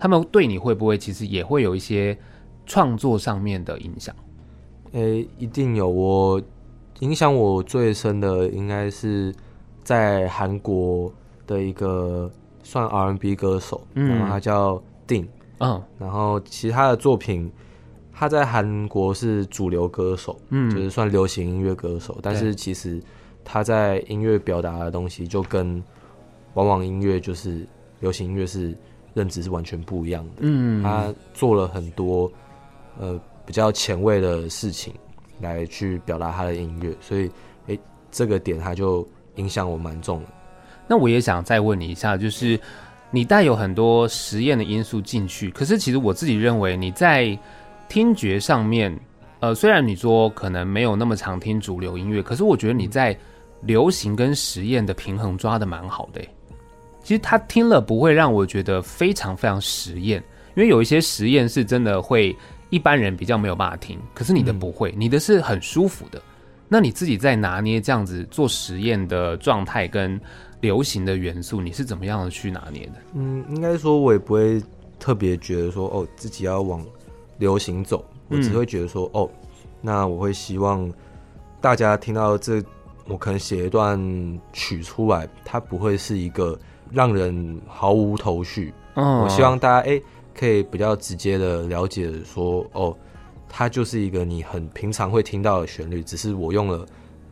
[0.02, 2.18] 他们对你会不会其实也会有一些
[2.66, 4.16] 创作上面的影响？
[4.94, 6.42] 诶、欸，一定有我。
[7.02, 9.34] 影响我最深的应该是
[9.84, 11.12] 在韩国
[11.48, 12.30] 的一个
[12.62, 15.26] 算 R&B 歌手，嗯，然后他叫 Din，
[15.58, 17.52] 嗯，然后其他的作品，
[18.12, 23.02] 他在韩国是主流歌手，嗯，就是算流行音乐歌手，但是其实
[23.44, 25.84] 他在音乐表达的东西就跟
[26.54, 27.68] 往往音乐就是
[28.02, 28.78] 流行音乐是
[29.14, 32.32] 认知是完全不一样的，嗯，他做了很多
[33.00, 34.94] 呃比较前卫的事情。
[35.42, 37.28] 来去表达他的音乐，所以，
[37.66, 37.80] 诶，
[38.12, 39.04] 这个点他就
[39.38, 40.28] 影响我蛮重的。
[40.88, 42.60] 那我也想再问你一下，就是
[43.10, 47.36] 你带有很多实验的因素进去，可是其实我自己认为你在
[47.90, 48.96] 听觉上面，
[49.40, 53.18] 呃，虽然你说可能没有那么常听主流音乐，可是我觉得你在
[53.62, 56.22] 流行跟实验的平衡抓的蛮好的。
[57.04, 60.24] 其实他听了不会让我觉得非常非常实验，
[60.56, 62.36] 因为有一些实验是真的会。
[62.72, 66.22] 一般人比较没有办法听，可是你的不会，嗯、你的是很舒服的。
[66.70, 70.18] 那你自己在拿捏这样子做实验的状态跟
[70.62, 72.94] 流行的元素，你是怎么样的去拿捏的？
[73.14, 74.64] 嗯，应该说我也不会
[74.98, 76.82] 特别觉得说哦，自己要往
[77.40, 79.30] 流行走，我只会觉得说、嗯、哦，
[79.82, 80.90] 那我会希望
[81.60, 82.64] 大家听到这，
[83.06, 84.00] 我可能写一段
[84.54, 86.58] 曲出来，它不会是一个
[86.92, 88.74] 让人毫无头绪。
[88.96, 92.96] 嗯，我希望大家哎、欸，可以比较直接的了解说哦，
[93.50, 96.86] 它就是一个你很平常会听到的旋律，只是我用了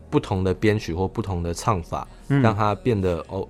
[0.10, 3.48] 不同的编曲或不同的唱法，嗯、让它变得哦。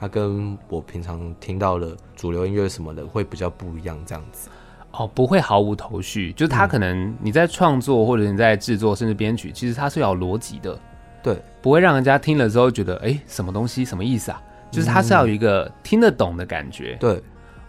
[0.00, 4.50] 它跟我平常听到的主流音乐什么的会比较不一样，这样子
[4.90, 6.32] 哦，不会毫无头绪。
[6.32, 10.76] 就是它可能你在创作或者你在制作甚至编曲，其实它是有逻辑的，
[11.22, 14.42] 对，不会让人家听了之后觉得哎，什么东西什么意思啊？
[14.72, 17.22] 就是它是要有一个听得懂的感觉，对。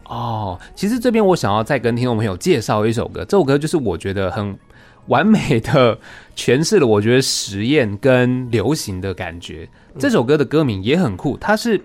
[0.06, 4.58] 哦，其实这边我想要再跟听众朋友介绍一首歌，这首歌就是我觉得很
[5.08, 6.00] 完美的
[6.36, 9.70] 诠释了我觉得实验跟流行的感觉。
[10.00, 11.80] 这首歌的歌名也很酷，它是。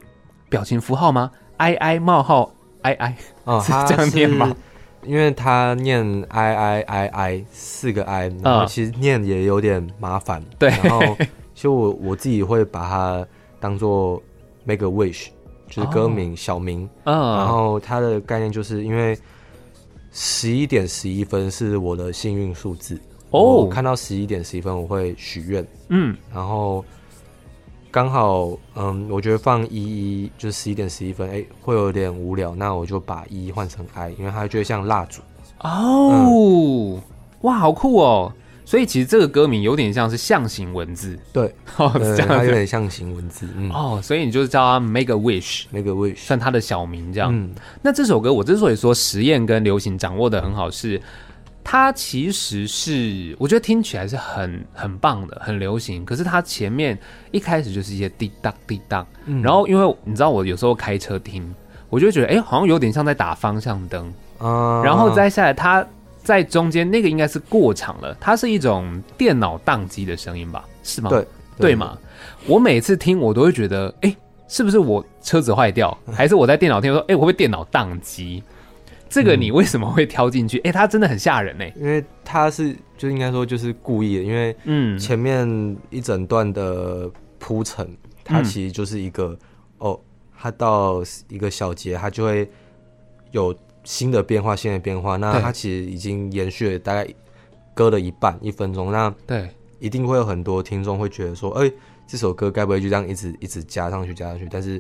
[0.50, 2.50] 表情符号吗？i i 冒号
[2.80, 4.56] i i 哦， 是这样念吗？
[5.02, 10.42] 因为他念 i i i i 四个 i，然后其实念也有点麻烦。
[10.58, 11.02] 对，然后
[11.54, 13.26] 其实我我自己会把它
[13.60, 14.22] 当做
[14.68, 15.28] make a wish，
[15.68, 16.86] 就是歌名小明。
[17.04, 19.18] 嗯，然后它的概念就是因为
[20.12, 23.00] 十一点十一分是我的幸运数字
[23.30, 25.66] 哦，看到十一点十一分我会许愿。
[25.88, 26.84] 嗯，然后。
[27.90, 35.22] 刚好，嗯，我觉得放一一就是十一点十一分，哎、欸，会有点无聊，那我就把一换成 i，因为它觉得像蜡烛。
[35.60, 37.02] 哦、嗯，
[37.40, 38.30] 哇，好酷哦！
[38.68, 47.34] 所以其实这个歌名有点像是象形文字，对， 哦，这样它有点象形文字，嗯，哦，所以你就是叫它 Make a Wish，Make a Wish，算它的小名这样。
[47.34, 51.00] 嗯，那这首歌我之所以说实验跟流行掌握的很好是。
[51.70, 56.02] 它其实是我觉得听起来是很很棒的，很流行。
[56.02, 56.98] 可是它前面
[57.30, 61.54] 一开始就是一些滴答滴答，嗯、然后因为你知道我有时候开车听，
[61.90, 64.80] 我就觉得哎、欸，好像有点像在打方向灯啊。
[64.82, 65.86] 然后再下来，它
[66.28, 70.62] 在中间那个应该是过场了，它是一种电脑宕机的声音吧？
[70.82, 71.08] 是吗？
[71.08, 71.22] 对
[71.56, 71.96] 对，对吗？
[72.46, 78.42] 我每次听我都会觉得，哎、欸，是不是我车子坏掉，还是我在电脑听说，哎、欸，我会不会电脑宕机？
[79.08, 80.58] 这个你为什么会挑进去？
[80.58, 81.64] 哎、嗯，它真的很吓人呢。
[81.76, 87.90] 因为它是就应该说就是故意的，因为嗯，前面一整段的铺陈，
[88.22, 89.38] 它其实就是一个、嗯、
[89.78, 90.00] 哦，
[90.38, 92.46] 它到一个小节，它就会
[93.30, 93.56] 有
[93.88, 95.16] 新的变化，新的变化。
[95.16, 97.08] 那它其实已经延续了大概
[97.72, 99.48] 歌的一半一分钟，那对，
[99.78, 101.72] 一定会有很多听众会觉得说，哎，
[102.06, 104.46] 这首歌该不会就这样一直一直加上去加上去？
[104.50, 104.78] 但是。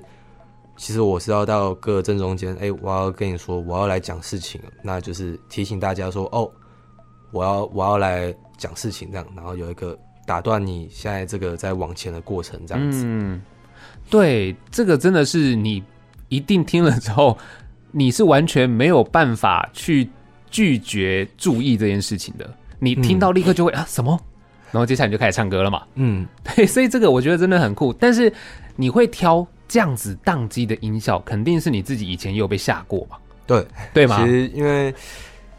[0.80, 6.48] 其实我是要到歌的正中间，哎，我要跟你说，我要来讲事情，那就是提醒大家说，哦，
[7.32, 13.02] 我要我要来讲事情这样，然后有一个打断你现在这个在往前的过程这样子。
[13.04, 13.42] 嗯，
[14.08, 15.82] 对，这个真的是你
[16.28, 17.36] 一定听了之后，
[17.92, 20.08] 你是完全没有办法去
[20.50, 22.48] 拒绝注意这件事情的。
[22.78, 24.18] 你听到立刻就会、嗯、啊什么，
[24.70, 25.82] 然后接下来你就开始唱歌了嘛。
[25.94, 28.32] 嗯，对， 所以这个我觉得真的很酷，但是
[28.76, 29.46] 你会挑。
[29.70, 33.20] 这样子宕机的音效，肯定是你自己以前也有被吓过吧？
[33.46, 34.16] 对，对吗？
[34.16, 34.94] 其实因为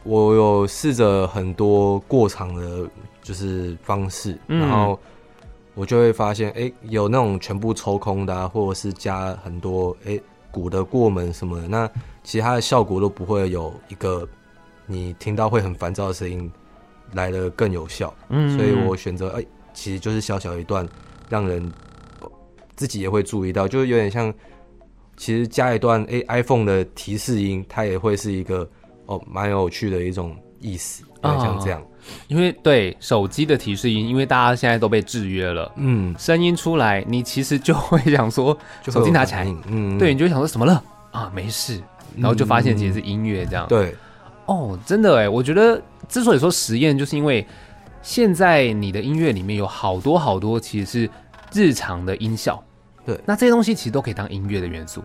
[0.01, 2.89] 我有试着很多过场的，
[3.21, 4.99] 就是方式，嗯、然后
[5.75, 11.91] 我就会发现，哎、欸，有那种全部抽空的、啊，或者是加很多哎、欸、鼓的过门什么的，那
[12.23, 14.27] 其实它的效果都不会有一个
[14.85, 16.51] 你听到会很烦躁的声音
[17.13, 18.13] 来的更有效。
[18.29, 20.87] 嗯，所以我选择哎、欸，其实就是小小一段
[21.29, 21.71] 让人。
[22.75, 24.33] 自己也会注意到，就是有点像，
[25.17, 28.65] 其实加一段哎、欸、，iPhone 的提示音，它也会是一个
[29.05, 31.81] 哦，蛮有趣的一种意思，有点像这样。
[31.81, 31.85] 哦、
[32.29, 41.29] 因为对手机的提示音，因为大家现在都被制约了，嗯，声音出来，你其实就会想说，手机拿起来，嗯，对，你就会想说什么了啊？
[41.35, 41.83] 没事，
[42.19, 43.65] 然后就发现其实是音乐这样。
[43.65, 43.95] 嗯、对，
[44.45, 47.45] 哦，真的哎，我觉得之所以说实验，就是因为
[48.01, 51.09] 现在你的音乐里面有好多好多其实是
[51.53, 52.63] 日常的音效。
[53.05, 55.03] 对，那这些东西其实都可以当音乐的元素，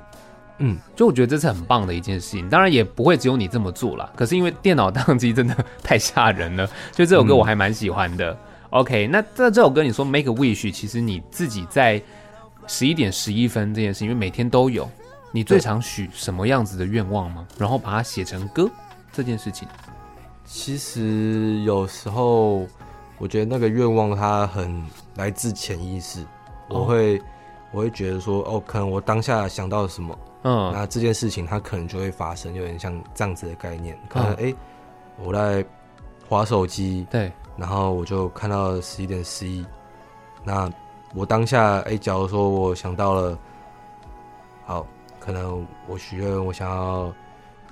[0.58, 2.48] 嗯，就我觉得这是很棒的一件事情。
[2.50, 8.30] 当然也不会只有你这么做啦，可是因为电脑宕机真的 太吓人了，就这首歌我还蛮喜欢的。
[8.30, 8.38] 嗯、
[8.70, 12.02] OK，那这这首歌你说 Make a Wish，其实你自己在
[12.66, 14.90] 十一点十一分这件事情，因为每天都有，
[15.34, 17.44] 你最常许什么样子的愿望吗？
[17.58, 18.70] 然后把它写成歌
[19.12, 19.66] 这件事情，
[20.44, 22.64] 其实有时候
[23.18, 24.80] 我觉得那个愿望它很
[25.16, 26.24] 来自潜意识，
[26.68, 27.20] 我会。
[27.72, 33.98] 我会觉得说，哦，可能我当下想到了什么，嗯，那这件事情它可能就会发生，有点像这样子的概念。
[34.08, 34.56] 可能，哎、嗯欸，
[35.18, 35.66] 我在
[36.28, 39.66] 划手机，对，然后我就看到十一点十一，
[40.44, 40.70] 那
[41.16, 43.36] 我当下，哎、欸，假如说我想到了，
[44.64, 44.86] 好，
[45.24, 47.10] 可能我许愿，我想要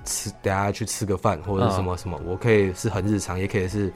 [0.03, 3.93] 吃，等下去吃个饭或者是什么什么，嗯、我可以是很日常，也可以是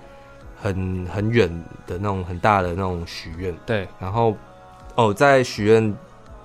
[0.62, 1.50] 很很远
[1.88, 3.52] 的那种很大的那种许愿。
[3.65, 4.38] 对，然后
[4.93, 5.91] 哦，在许愿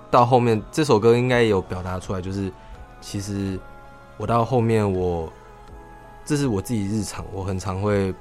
[0.09, 2.51] 到后面，这首歌应该也有表达出来，就是
[2.99, 3.59] 其实
[4.17, 5.31] 我到后面我
[6.25, 8.11] 这是我自己日常，我很常会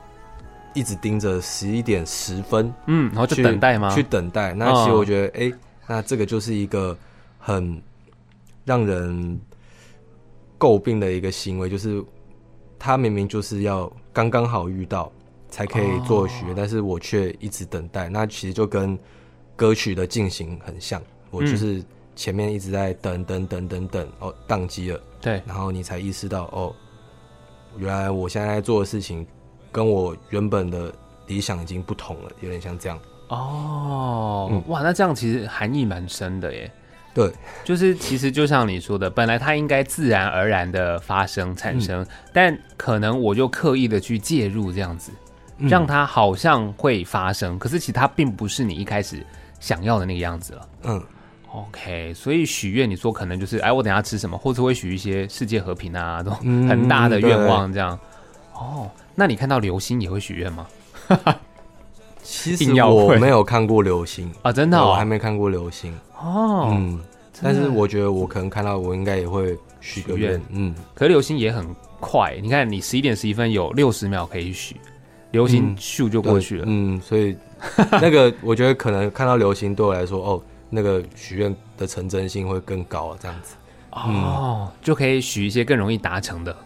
[0.74, 3.88] 一直盯着十一点十分，嗯，然后去等待吗？
[3.94, 4.52] 去等待。
[4.52, 6.94] 那其实我觉得，哎、嗯欸，那这个就是一个
[7.38, 7.80] 很
[8.64, 9.40] 让人。
[10.58, 12.00] 诟病的一个行为就是，
[12.78, 15.10] 他明明就是要刚刚好遇到
[15.48, 16.56] 才可以做许愿，oh.
[16.56, 18.08] 但是我却一直等待。
[18.08, 18.96] 那其实就跟
[19.56, 21.82] 歌曲的进行很像，我就是
[22.14, 25.00] 前面一直在等等等等等，哦，宕机了。
[25.20, 26.72] 对，然后你才意识到，哦，
[27.76, 29.26] 原来我现在在做的事情
[29.72, 30.94] 跟我原本的
[31.26, 32.96] 理想已经不同了，有点像这样。
[33.30, 34.52] 哦、oh.
[34.52, 36.72] 嗯，哇，那这样其实含义蛮深的耶。
[37.14, 37.30] 对，
[37.62, 45.12] 就是其实就像你说的，本来它应该自然而然的发生产生，嗯、但可能我就刻意的去介入这样子，
[45.58, 49.24] 让它好像会发生，可是其实它并不是你一开始
[49.60, 50.68] 想要的那个样子了。
[50.84, 51.02] 嗯
[51.52, 57.98] ，OK，所以许愿你说可能就是哎，我等下吃什么，或者会许一些世界和平啊这种很大的愿望这样。
[58.54, 60.66] 嗯、哦，那你看到流星也会许愿吗？
[62.22, 64.32] 其实 我没有看过流星。
[64.40, 65.94] 啊，真的、哦，我还没看过流星。
[66.22, 67.00] 哦，嗯，
[67.42, 70.74] 但是我觉得我可能看到，我应该也会许个愿，嗯。
[70.94, 71.66] 可是流星也很
[71.98, 74.76] 快，你看你十一点十一分有六十秒可以许，
[75.32, 77.36] 流星咻就过去了，嗯，所以
[77.90, 83.56] 那个我觉得可能看到流星对我来说，哦，那个许愿的成真性会更高，这样子，
[83.90, 86.56] 哦，就可以许一些更容易达成的。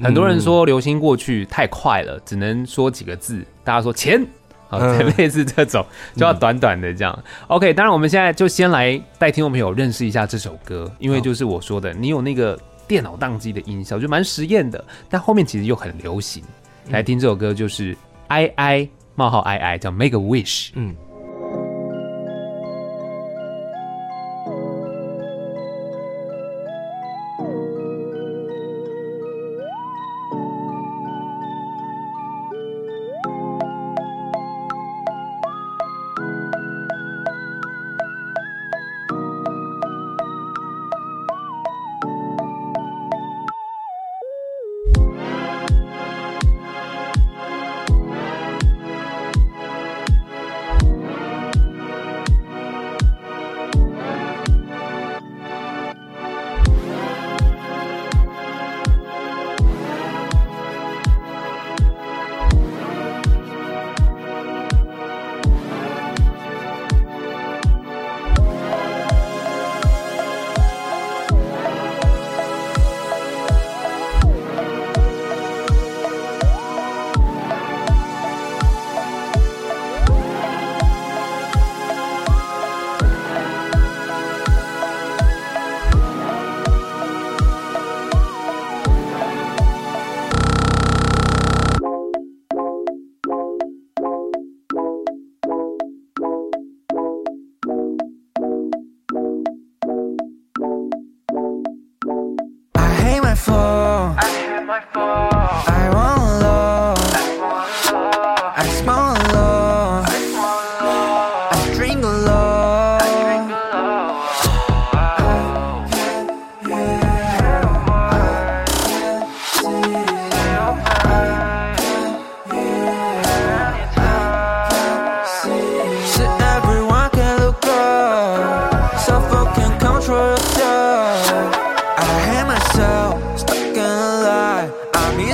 [0.00, 4.24] 很多人说流星过去太快了，只能说几个字，大家说钱。
[4.70, 4.78] 好，
[5.18, 5.84] 类似这种
[6.16, 7.24] 就要短短的这样。
[7.48, 16.42] OK，当然我们现在就先来带听众朋友认识一下这首歌，因为就是我说的，你有那个电脑宕机的音效，就蛮实验的，但后面其实又很流行。
[16.90, 17.96] 来听这首歌，就是
[18.28, 20.70] I I 冒号 I I 叫 Make a Wish。
[20.74, 20.94] 嗯。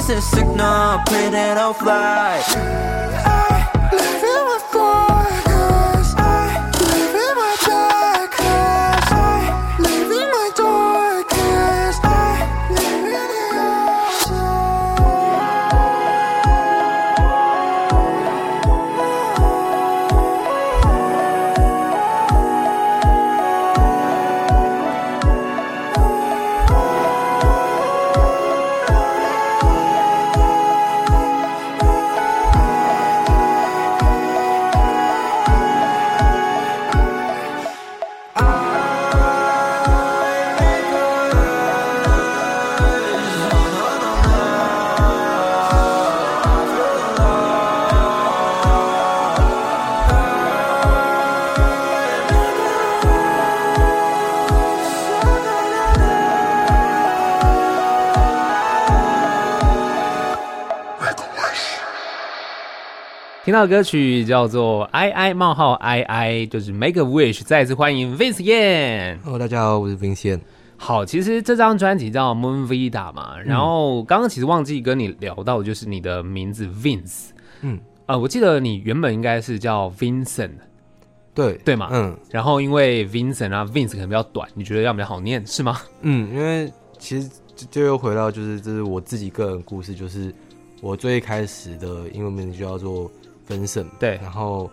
[0.07, 2.41] signal, play that off fly.
[3.27, 4.26] I
[63.57, 67.43] 到的歌曲叫做 I I 冒号 I I，就是 Make a Wish。
[67.43, 69.17] 再次欢迎 Vince Yan。
[69.25, 70.41] Hello，大家好，我是 Vince Yan。
[70.77, 77.29] 好，其实这张专辑叫 Moon Vida 嘛，然后刚刚其实忘记跟你聊到，就是你的名字 Vince。
[77.63, 80.51] 嗯，呃，我记得你原本应该是叫 Vincent，
[81.33, 85.81] 对对嘛，嗯，然后因为 Vincent 啊 Vince 可能比较短，你觉得要比较好念是吗？
[86.03, 87.31] 嗯，因为其实
[87.71, 90.31] 就又回到就是这是我自己个人故事，就是
[90.83, 93.11] 我最开始的英文名字就叫做。
[93.47, 94.69] 分省对，然后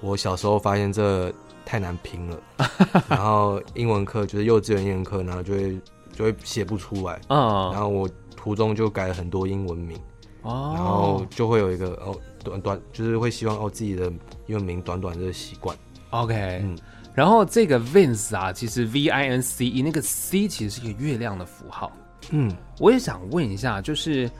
[0.00, 1.32] 我小时候发现这
[1.64, 2.38] 太难拼了，
[3.08, 5.80] 然后英文课就是幼稚园英文课，然后就会
[6.12, 9.96] 就会写不出来，嗯，然后我途中就改了很多英文名，
[10.42, 14.10] 哦，然后就会有一个哦短短，就是会希望哦自己的
[14.46, 15.76] 英文名短短的习惯
[16.10, 16.76] ，OK，嗯，
[17.14, 21.92] 然后这个 Vince 啊，其实 V I N C E 那个 C 其实是一个月亮的符号，
[22.30, 24.30] 嗯，我也想问一下，就是。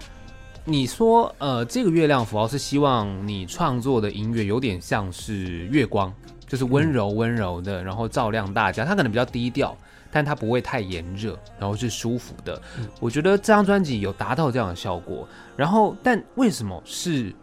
[0.65, 6.13] 你说，呃，这个月亮符号是希望你创作的音乐有点像是月光，
[6.47, 8.85] 就是温柔温柔的，然后照亮大家。
[8.85, 9.77] 它可能比较低调，
[10.11, 12.61] 但它不会太炎热，然后是舒服的。
[12.79, 15.27] 嗯，我觉得这张专辑有达到这样的效果。
[15.57, 17.35] 然后，但为什么是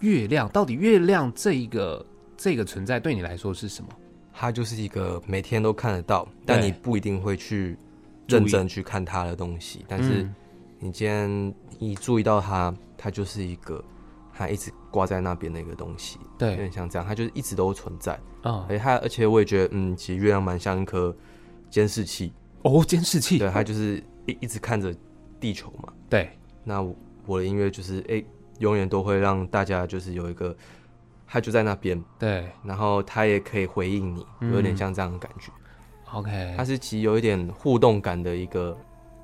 [0.00, 0.48] 月亮？
[0.48, 2.04] 到底月亮这一个
[2.36, 3.90] 这个存在对你来说是什么？
[4.32, 7.76] 它就是一个每天都看得到，但你不一定会去
[8.26, 9.84] 认真去看它的东西。
[9.86, 10.26] 但是
[10.78, 11.54] 你今天。
[11.80, 13.82] 你注意到它，它就是一个，
[14.34, 18.12] 它一直挂在那边的一个东西，对，有点像这样，它就是一直都存在。
[18.42, 18.66] 啊。
[18.68, 21.16] 而且它，而且我也觉得，嗯，其实月亮蛮像一颗
[21.70, 22.32] 监视器。
[22.62, 24.94] 哦，监视器，对，它就是一一直看着
[25.40, 25.90] 地球嘛。
[26.10, 26.30] 对，
[26.62, 28.26] 那我，我的音乐就是，哎、欸，
[28.58, 30.54] 永远都会让大家就是有一个，
[31.26, 35.50] 它就在那边，对，然后它也可以回应你，有点像这样的感觉。
[36.12, 38.76] 嗯、OK，它是其实有一点互动感的一个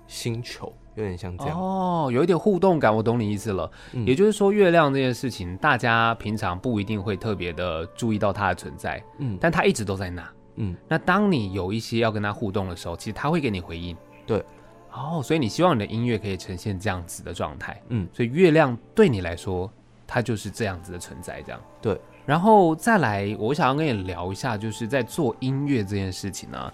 [0.07, 0.73] 星球。
[0.97, 3.71] 有点像这样哦，有一点互动感，我懂你意思了。
[3.93, 10.27] 嗯、也就是说，月亮这件事情，大家平常不一定会特别的注意到它的存在，嗯，但它一直都在那，
[10.57, 10.75] 嗯。
[10.89, 14.43] 那当你有一些要跟它互动的时候，其实它会给你回应，对。
[14.91, 18.09] 哦，所以你希望你的音乐可以呈现这样子的状态，嗯。
[18.11, 19.71] 所以月亮对你来说，
[20.07, 21.61] 它就是这样子的存在，这样。
[21.83, 22.01] 对。
[22.25, 26.73] 然后再来，我想要跟你聊一下，就是在做音乐这件事情呢、啊。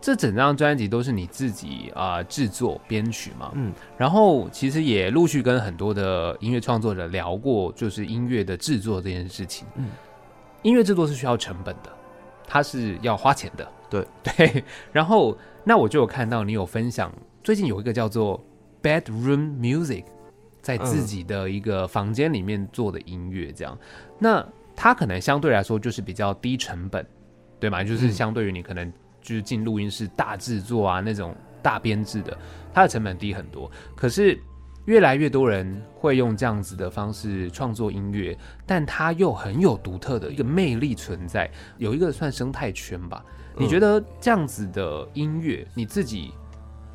[0.00, 3.50] 这整张专辑都是你自己啊、呃、制作编曲嘛？
[3.54, 9.66] 嗯，然后其实也陆续跟很多的音乐创作者聊过，就是音乐的制作这件事情。
[9.74, 9.86] 嗯，
[10.62, 11.90] 音乐制作是需要成本的，
[12.46, 13.68] 它是要花钱的。
[13.90, 14.64] 对 对。
[14.92, 18.40] 然后那我就有看到你有分享，最近有一个叫做
[18.80, 20.04] Bedroom Music，
[20.62, 23.76] 在自己的一个房间里面做的音乐，这样。
[23.82, 27.04] 嗯、那它可能相对来说就是比较低成本，
[27.58, 27.82] 对吗？
[27.82, 28.92] 就是相对于你可能。
[29.20, 32.36] 就是进录音室大制作啊，那种大编制的，
[32.72, 33.70] 它的成本低很多。
[33.94, 34.38] 可是
[34.86, 43.22] 越来越多人会用这样子的方式创作音乐，但它又很有独特的一个魅力存在，有一个算生态圈吧。
[43.56, 46.32] 你觉得这样子的音乐，你自己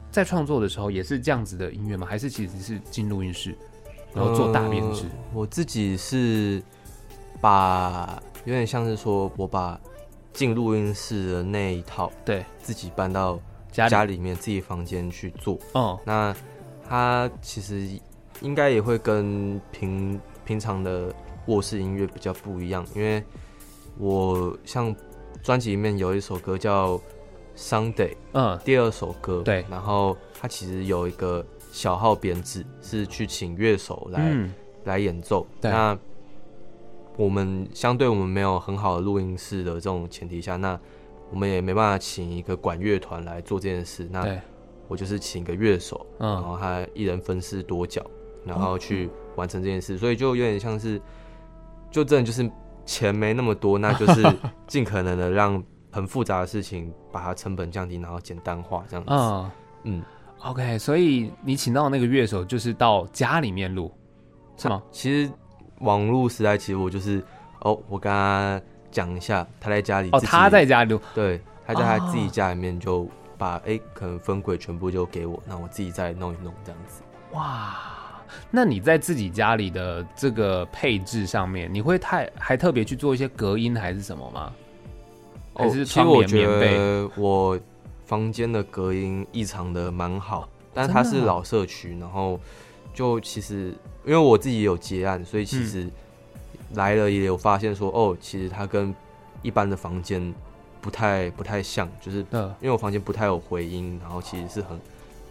[0.10, 2.08] 在创作的时候也是这样子的音乐吗？
[2.10, 3.56] 还是其实是进录音室
[4.14, 5.04] 然后做大编制？
[5.04, 6.64] 呃，我自己是
[7.40, 9.80] 把有点像是说我把。
[10.34, 13.40] 进录音室的那一套，对，自己搬到
[13.72, 15.60] 家家里面自己房间去做。
[15.74, 16.36] 哦，那
[16.90, 17.88] 他其实
[18.42, 21.14] 应该也会跟平平常的
[21.46, 23.24] 卧室音乐比较不一样，因为
[24.00, 24.94] 我像
[25.44, 26.98] 专辑里面有一首歌叫
[27.56, 27.94] 《Sunday》，
[28.32, 34.52] 嗯，第二首歌，对，然后他其实有一个小号编制，是去请乐手来、嗯、
[34.86, 35.46] 来演奏。
[35.62, 35.98] 对，那。
[37.16, 40.80] 我们相对我们没有很好的录音室的这种前提下，那
[41.32, 44.07] 我们也没办法请一个管乐团来做这件事。
[44.11, 44.28] 那
[44.88, 48.03] 我就是请一个乐手，然后他一人分饰多角，
[48.45, 49.97] 然后去完成这件事。
[49.97, 50.99] 所以就有点像是，
[51.91, 52.49] 就真的就是
[52.86, 54.24] 钱没那么多，那就是
[54.68, 59.11] 尽可能的让很复杂的事情把它成本降低，然后简单化这样子。
[59.11, 59.51] 嗯
[59.84, 60.03] 嗯
[60.43, 60.78] ，OK。
[60.80, 63.91] 所以你请到那个乐手就是到家里面录，
[64.57, 64.82] 是吗？
[64.91, 65.32] 其实。
[65.84, 67.22] 网络时代，其实我就是
[67.60, 68.60] 哦，我跟他
[68.90, 73.08] 讲一下，他在家里哦，他在家里，对，他在他自己家里面就
[73.38, 77.02] 把哎、哦，可能分轨全部就给我，那我自己再弄一弄这样子。
[77.34, 77.78] 哇，
[78.50, 84.54] 那你在自己家里的这个配置上面，你会太还特别去做一些隔音还是什么吗？
[85.56, 86.78] 还是窗帘棉被？
[86.78, 87.60] 哦、我
[88.06, 92.40] 房间的隔音异常的蛮好，但它是老社区，然后
[92.94, 93.76] 就其实。
[94.06, 95.88] 因为我自己也有结案，所以其实
[96.74, 98.93] 来了也有发现说，嗯、哦，其实它跟
[99.41, 100.34] 一般的房间
[100.82, 102.20] 不太不太像，就是
[102.60, 104.80] 因为我房间不太有回音，然后其实是很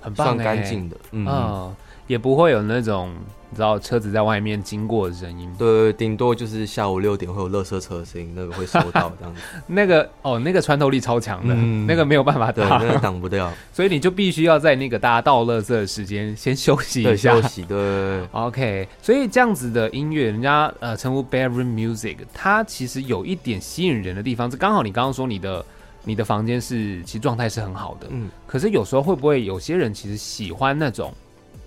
[0.01, 1.77] 很棒、欸、算干净的，嗯，嗯，
[2.13, 3.11] 也不会有那种
[3.49, 5.51] 你知道车子在外面经过的声音。
[5.57, 9.41] 对，顶多就是下午六点会有垃圾车的声音，那个会收到这样子。
[9.67, 13.51] 那个哦，那个穿透力超强的，嗯、那个没有办法挡，对，那个挡不掉。
[13.73, 17.41] 所以你就必须要在那个大家倒垃圾的时间先休息一下。
[17.41, 18.23] 休息，对。
[18.33, 25.65] OK，所以这样子的音乐，人家呃称呼 bedroom music，它其实有一点吸引人的地方，这刚好你刚刚说你的。
[26.05, 31.15] 你的房间是其实状态是很好的，嗯，可是有时候会不会有些人其实喜欢那种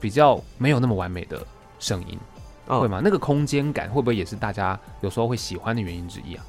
[0.06, 1.44] 比较没有那么完美的
[1.80, 2.16] 声音，
[2.68, 3.02] 哦、会吗？
[3.04, 6.46] 那个空间感会不会也是大家有时候会喜欢的原因之一啊？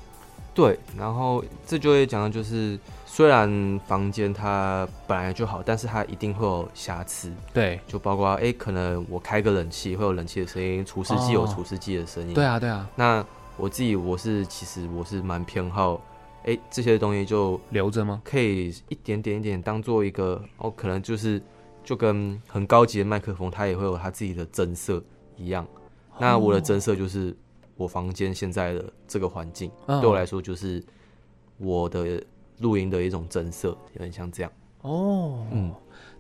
[0.53, 12.87] 对，然后这就会讲到就是，虽然房间它本来就好，但是它一定会有瑕疵，对，就包括哎、欸，可能我开个冷气会有冷气的声音，除湿机有除湿机的声音，对啊，对啊。
[12.95, 13.25] 那
[13.57, 15.99] 我自己我是其实我是蛮偏好。
[16.43, 18.21] 哎、欸，这些东西就留着吗？
[18.23, 21.43] 可以一点点一点当做一个哦，可能就是
[21.87, 25.01] 就跟很高级的麦克风，它也会有它自己的增色
[25.37, 25.65] 一样。
[26.11, 27.35] 哦、那我的增色就是
[27.77, 30.83] 我房间现在的这个环境，哦、对我来说就是
[31.59, 32.21] 我的
[32.59, 34.53] 录音的一种增色，有点像这样。
[34.83, 35.73] 哦，嗯，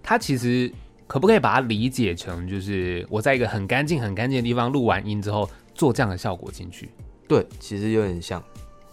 [0.02, 0.72] 它其实
[1.08, 6.90] 可不可以把它理解成，就是我在一个很干净、很干净的地方录完音之后，做这样的效果进去？
[7.26, 8.40] 对，其实有点像。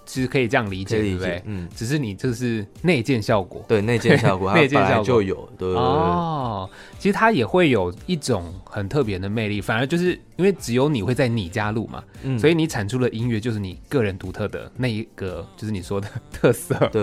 [0.05, 1.41] 其实可以这样理解，对不对？
[1.45, 6.69] 嗯，只是你就是内建效果，对，内建效果， 内建效果就有，对哦。
[6.99, 17.01] 其实它也会有一种很特别的魅力，反而就是因为只有你会在你家录嘛，嗯，所以你产出的音乐就是你个人独特的那一个，就是你说的特色，对。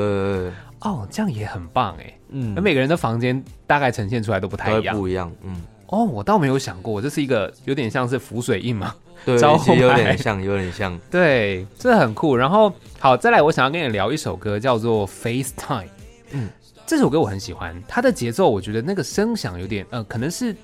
[0.81, 5.61] 哦，这样也很棒哎，嗯，那每个人的房间大概呈现出来都不太一样，不一样，嗯。
[5.89, 8.95] 哦，我倒没有想过，这是一个有点像是浮水印嘛。
[9.25, 10.99] 对，其实有点像，有点像。
[11.11, 12.35] 对，这很酷。
[12.35, 15.85] 然后，好，再来，我想要跟你聊一首歌，叫做《FaceTime》。
[16.31, 16.49] 嗯，
[16.87, 20.57] 这首歌我很喜欢，它的节奏，我觉得那个声响有点，呃，可能是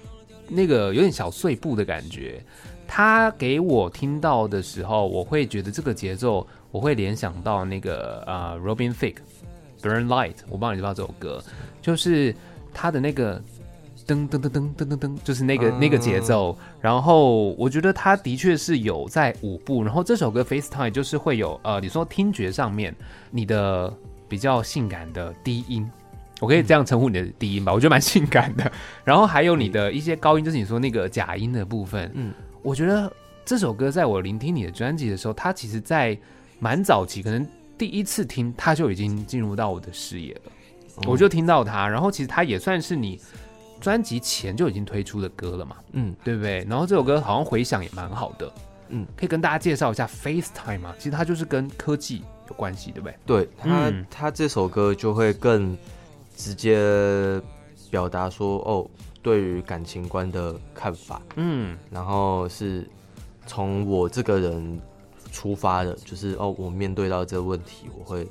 [0.48, 2.42] 那个有点小碎步的感觉。
[2.88, 9.16] 它给我听到的时候，我会觉得这个节奏，我会联想到那个呃，Robin Thicke，
[9.82, 10.32] 《Burn Light》。
[10.48, 11.42] 我不知道你知道这首歌，
[11.82, 12.34] 就是
[12.72, 13.42] 它的那个。
[14.06, 16.56] 噔噔噔噔噔噔噔，就是那个那个节奏。
[16.80, 19.82] 然后我觉得他的确是有在舞步。
[19.82, 22.94] 然后这首歌《FaceTime》就是会有呃，你说听觉上面
[23.30, 23.92] 你的
[24.28, 25.90] 比较性感的低音，
[26.40, 27.72] 我可以这样称呼你的低音吧？
[27.72, 28.70] 我觉得蛮性感的。
[29.04, 32.08] 然后还有你的一些高音，就是你说那个假音的部分。
[32.14, 32.32] 嗯，
[32.62, 33.12] 我觉得
[33.44, 36.16] 这首歌在我聆听你的专辑的时候，它其实在
[36.60, 37.44] 蛮早期，可能
[37.76, 40.52] 第一次听它就已经进入到我的视野了。
[41.06, 43.20] 我就听到它，然后其实它也算是你。
[43.86, 46.66] 专辑前就已经推出的歌了嘛，嗯，对不对？
[46.68, 48.52] 然后这首歌好像回响也蛮好的，
[48.88, 50.92] 嗯，可以跟大家介绍一下 FaceTime 嘛？
[50.98, 53.16] 其实它就是跟科技有关系，对不对？
[53.24, 55.78] 对，它它这首歌就会更
[56.36, 57.40] 直接
[57.88, 58.90] 表达说，哦，
[59.22, 62.84] 对于感情观的看法，嗯，然后是
[63.46, 64.80] 从我这个人
[65.30, 68.26] 出发的，就是哦，我面对到这个问题，我会。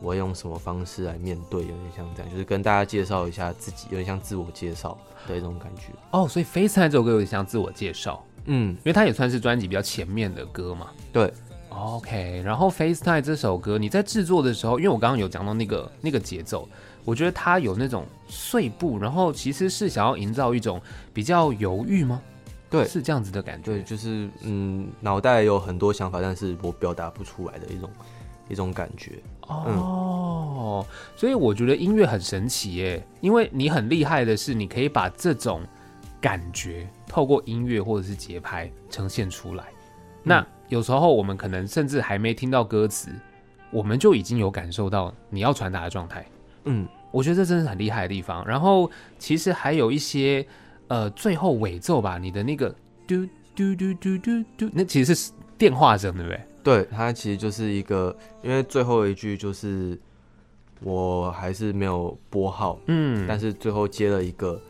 [0.00, 1.60] 我会用什么方式来面对？
[1.62, 4.96] 有点像这样，就是跟大家介绍一下自己，有点像自我介绍
[5.26, 5.86] 的一种感觉。
[6.12, 10.88] 哦，所以《FaceTime》这首歌有点像自我介绍，嗯，因为它也算是专辑比较前面的歌嘛。
[11.12, 11.32] 对
[11.70, 12.40] ，OK。
[12.44, 16.68] 然后《FaceTime》这首歌，你在制作的时候，因为我刚刚有讲到那个那个节奏，
[17.04, 20.80] 我觉得它有那种碎步，然后其实是想要营造一种
[21.12, 22.22] 比较犹豫吗？
[22.70, 23.72] 对，是这样子的感觉。
[23.72, 27.90] 对，就是嗯，脑袋有很多想法，但是我表达不出来的一种。
[28.50, 29.18] 一种感觉
[29.48, 35.62] 哦，嗯、所以我觉得音乐很神奇耶，因为你很厉害的是，你可以把这种
[36.20, 39.64] 感觉透过音乐或者是节拍呈现出来。
[39.64, 43.10] 嗯、那有时候我们可能甚至还没听到歌词，
[43.70, 46.24] 我们就已经有感受到你要传达的状态。
[46.64, 48.46] 嗯，我觉得这真是很厉害的地方。
[48.46, 50.46] 然后其实还有一些
[50.88, 52.68] 呃，最后尾奏吧，你的那个
[53.06, 56.40] 嘟嘟嘟嘟嘟嘟，那其实是电话声，对不对？
[56.62, 59.98] 对，它其实就是一个，因为最后一句就是
[60.80, 64.60] 我还是没有拨号，嗯，但是最后接了一个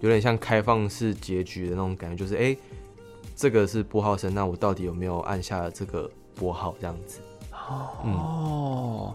[0.00, 2.56] 有点像开放式结局的那种感觉，就是哎，
[3.34, 7.20] 这个是拨号声，那我到底有没有按下这个拨号这样子？
[7.52, 9.14] 哦，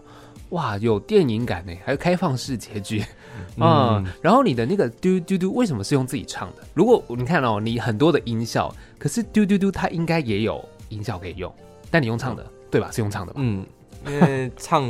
[0.50, 3.04] 哇，有电影感呢，还有开放式结局，
[3.58, 6.64] 嗯，嗯然后你的那个嘟嘟嘟为什么是用自己唱的？
[6.74, 11.52] 如果你看哦，你很多的音效，可是嘟嘟嘟它应该也有音效可以用。
[11.90, 12.90] 但你用唱的，嗯、对吧？
[12.92, 13.40] 是用唱的吧？
[13.42, 13.66] 嗯，
[14.06, 14.86] 因为唱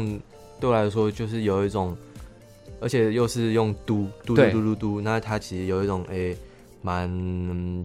[0.59, 1.97] 对我来说就是有一种，
[2.81, 6.37] 而且又是用嘟嘟嘟嘟嘟嘟，那它其实有一种诶，
[6.83, 7.09] 蛮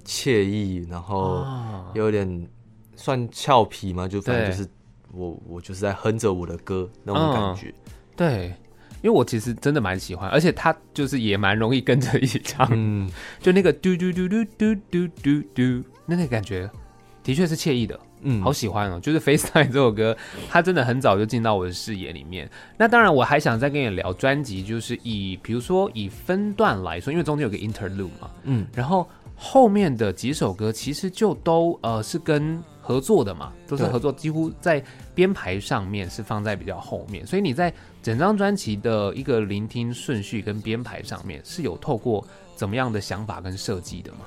[0.03, 1.45] 惬意，然后
[1.93, 2.47] 有点
[2.95, 4.67] 算俏皮嘛，就反正就是
[5.13, 7.73] 我我就是在哼着我的歌那种感觉。
[8.17, 8.47] 对，
[9.01, 13.09] 因为我其实真的蛮喜欢，而且他就是也蛮容易跟着一起唱，嗯，
[13.41, 16.69] 就那个嘟嘟嘟嘟嘟嘟嘟嘟，那个感觉
[17.23, 18.99] 的确是惬意的，嗯，好喜欢哦。
[19.01, 20.15] 就是《FaceTime》这首歌，
[20.49, 22.49] 它真的很早就进到我的视野里面。
[22.77, 44.19] 那当然，我还想再跟你聊专辑，就是以比如说以分段来说，因为中间有个 interlude 嘛，嗯，然后后面的几首歌其实就都呃是跟合作的嘛，都是合作，几乎在编排上面是放在比较后面，所以你在整张专辑的一个聆听顺序跟编排上面是有透过怎么样的想法跟设计的吗？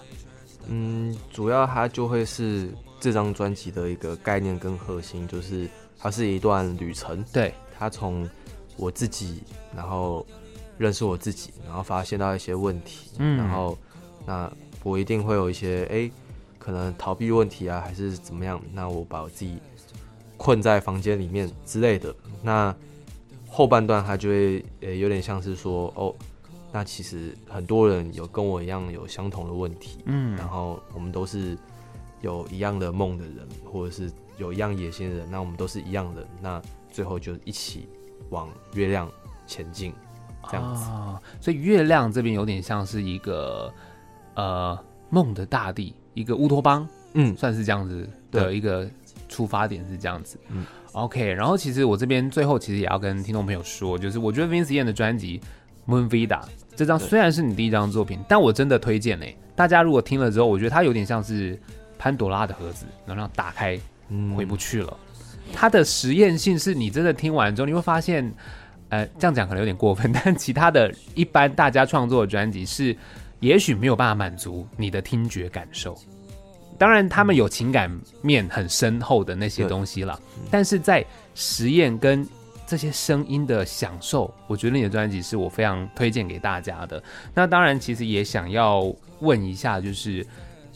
[0.66, 2.68] 嗯，主要它就会是
[3.00, 5.68] 这张专辑的一个概念跟核心，就是
[5.98, 7.24] 它是一段旅程。
[7.32, 8.28] 对，它从
[8.76, 9.42] 我自己，
[9.74, 10.26] 然后
[10.76, 13.76] 认识我自己，然后发现到一些问题，嗯，然后
[14.26, 15.94] 那我一定会有一些哎。
[15.94, 16.12] 欸
[16.58, 18.60] 可能逃避问题啊，还是怎么样？
[18.74, 19.58] 那我把我自己
[20.36, 22.14] 困在房间里面之类的。
[22.42, 22.74] 那
[23.48, 26.14] 后半段他就会呃有点像是说，哦，
[26.70, 31.56] 那其实很多人有跟我一样有相同的问题，嗯，然后我们都是
[32.20, 36.26] 有一样的梦的人，或者是有一样野心的人，那我们都是一样的。
[36.40, 36.60] 那
[36.90, 37.88] 最后就一起
[38.30, 39.10] 往月亮
[39.46, 39.92] 前进，
[40.50, 40.84] 这样子。
[40.90, 43.72] 哦，所以月亮这边有点像是一个
[44.34, 44.78] 呃
[45.10, 45.94] 梦的大地。
[46.14, 48.90] 一个乌托邦，嗯，算是这样子的一个
[49.28, 51.32] 出发点是这样子，嗯，OK。
[51.32, 55.40] 然后其实我这边最后其实也要跟听众朋友说，就是我觉得 Vince Yan 的专辑
[55.88, 56.26] 《Moon Vida》
[56.74, 59.26] 这张虽然是你第一张作品，但我真的推荐呢。
[59.54, 61.56] 大家如果听了之后，我觉得它有点像是
[61.98, 63.78] 潘朵拉的盒子，能让打开，
[64.36, 64.96] 回不去了。
[65.52, 68.32] 它的实验性是你真的听完之后，你会发现，
[68.88, 72.96] 呃，这样讲可能有点过分， 但其他的一般大家创作的专辑是。
[73.40, 75.96] 也许没有办法满足你的听觉感受，
[76.76, 77.88] 当然他们有情感
[78.20, 80.18] 面很深厚的那些东西了，
[80.50, 82.26] 但是在实验跟
[82.66, 87.00] 这些声音的享受，我觉得你的专辑是我非常推荐给大家的。
[87.32, 90.26] 那当然，其实也想要问一下，就是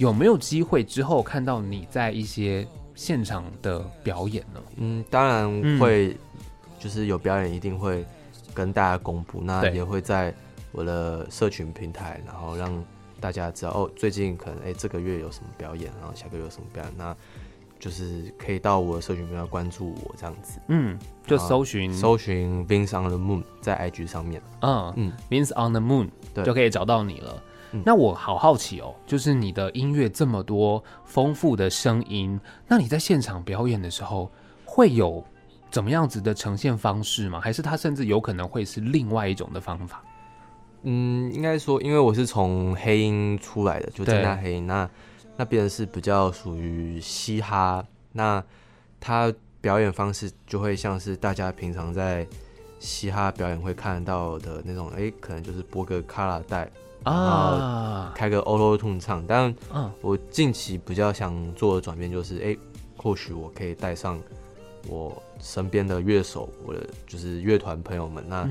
[0.03, 4.61] 有没有机会之后看到你在一些现场的表演呢？
[4.77, 6.17] 嗯，当然会，
[6.79, 8.05] 就是有表演一定会
[8.53, 10.35] 跟大家公布，那也会在。
[10.75, 12.83] 我的社群平台，然后让
[13.21, 17.15] 大家知道哦，最近可能哎这个月有什么表演，然后下个月有什么表演，那
[17.79, 20.59] 就是可以到我的社群平台关注我这样子。
[20.69, 24.41] 嗯，就搜寻搜寻 Vince on the Moon 在 IG 上面。
[24.63, 27.43] 嗯嗯，Vince on the Moon 对就可以找到你了。
[27.73, 34.31] 嗯、那我好好奇哦，就是你的音乐这么多丰富的声音，那你在现场表演的时候
[34.65, 35.25] 会有
[35.71, 37.41] 怎么样子的呈现方式吗？
[37.41, 40.03] 还是它甚至有可能会是另外一种的方法？
[40.83, 44.89] 嗯，应该说，因为我是从黑音出来的，就在那黑音，那
[45.37, 48.43] 那边是比较属于嘻哈，那
[49.01, 52.27] 他表演方式就会像是大家平常在
[52.81, 56.69] 嘻哈表演会看到的那种，哎、欸，可能就是播个卡拉带
[57.05, 59.25] 啊，开个 Auto Tune 唱。
[59.27, 59.55] 但
[60.01, 62.59] 我近期比较想做的转变就是，哎、欸，
[62.97, 64.21] 或许我可以带上
[64.89, 68.49] 我身边的乐手，我的就是乐团朋友们，那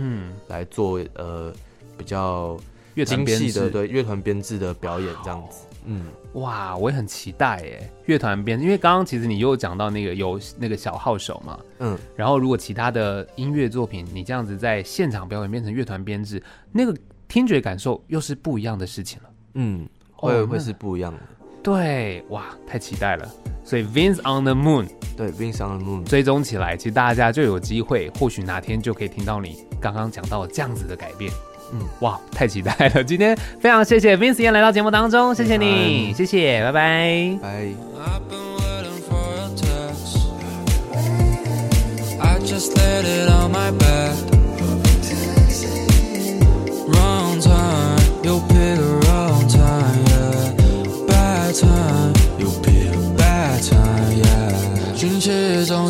[0.47, 1.53] 来做呃。
[1.97, 2.57] 比较
[3.05, 16.41] 精细的对乐团编制的表演这样子，嗯，哇，我也很期待耶，乐团编，因为刚刚其实你又讲到那个有那个小号手嘛，嗯，然后如果其他的音乐作品你这样子在现场表演变成乐团编制，
[16.71, 16.97] 那个
[17.31, 21.19] 听觉感受又是不一样的事情了，嗯，会、哦、会是不一样的，
[21.63, 23.25] 对，哇，太期待了，
[23.63, 31.31] 所以 Vince on the Moon，对，Vince on the Moon 追踪起来，其实大家就有机会，或许哪天就可以听到你刚刚讲到这样子的改变。
[31.71, 33.01] 嗯，哇，太期待了！
[33.01, 37.73] 今天非常谢谢 Vince Yan 来到节目当中，谢谢你，谢谢，拜拜，拜。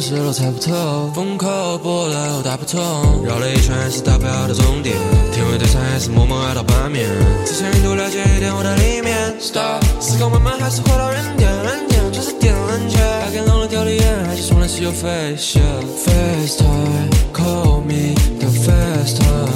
[0.02, 2.82] 失落猜不透，风口波了打不通，
[3.24, 4.98] 绕了一圈还是到不了的终点。
[5.32, 7.08] 天会对上还是默默爱到半面，
[7.46, 9.40] 只想印度了解一点我的里面。
[9.40, 13.28] Stop，思考慢慢还是回到原点，原点就是点燃起来。
[13.28, 15.60] I get lonely 掉了眼，还是从来是有 face
[16.04, 19.51] FaceTime，Call me the face time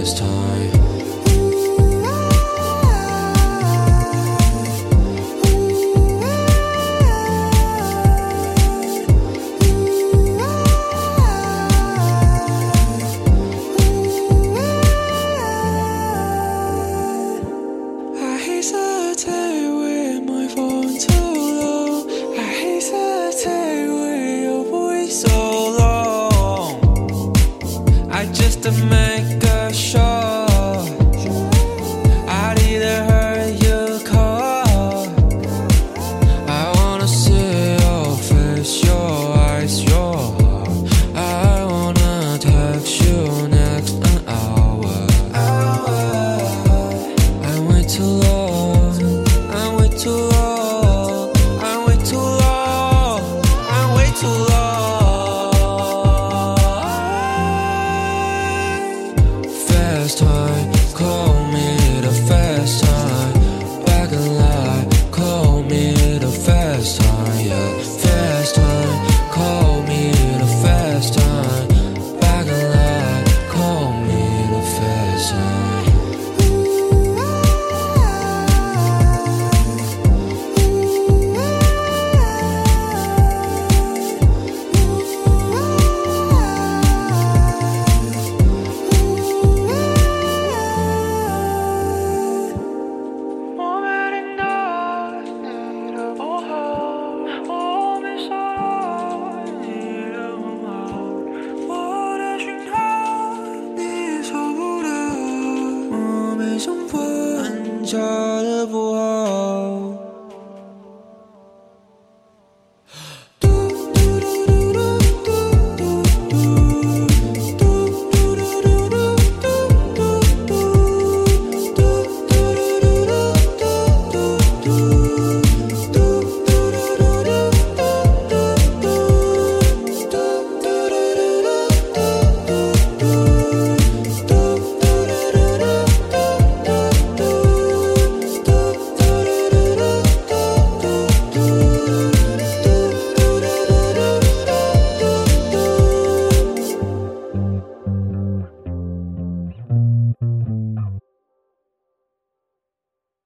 [0.00, 0.49] last time.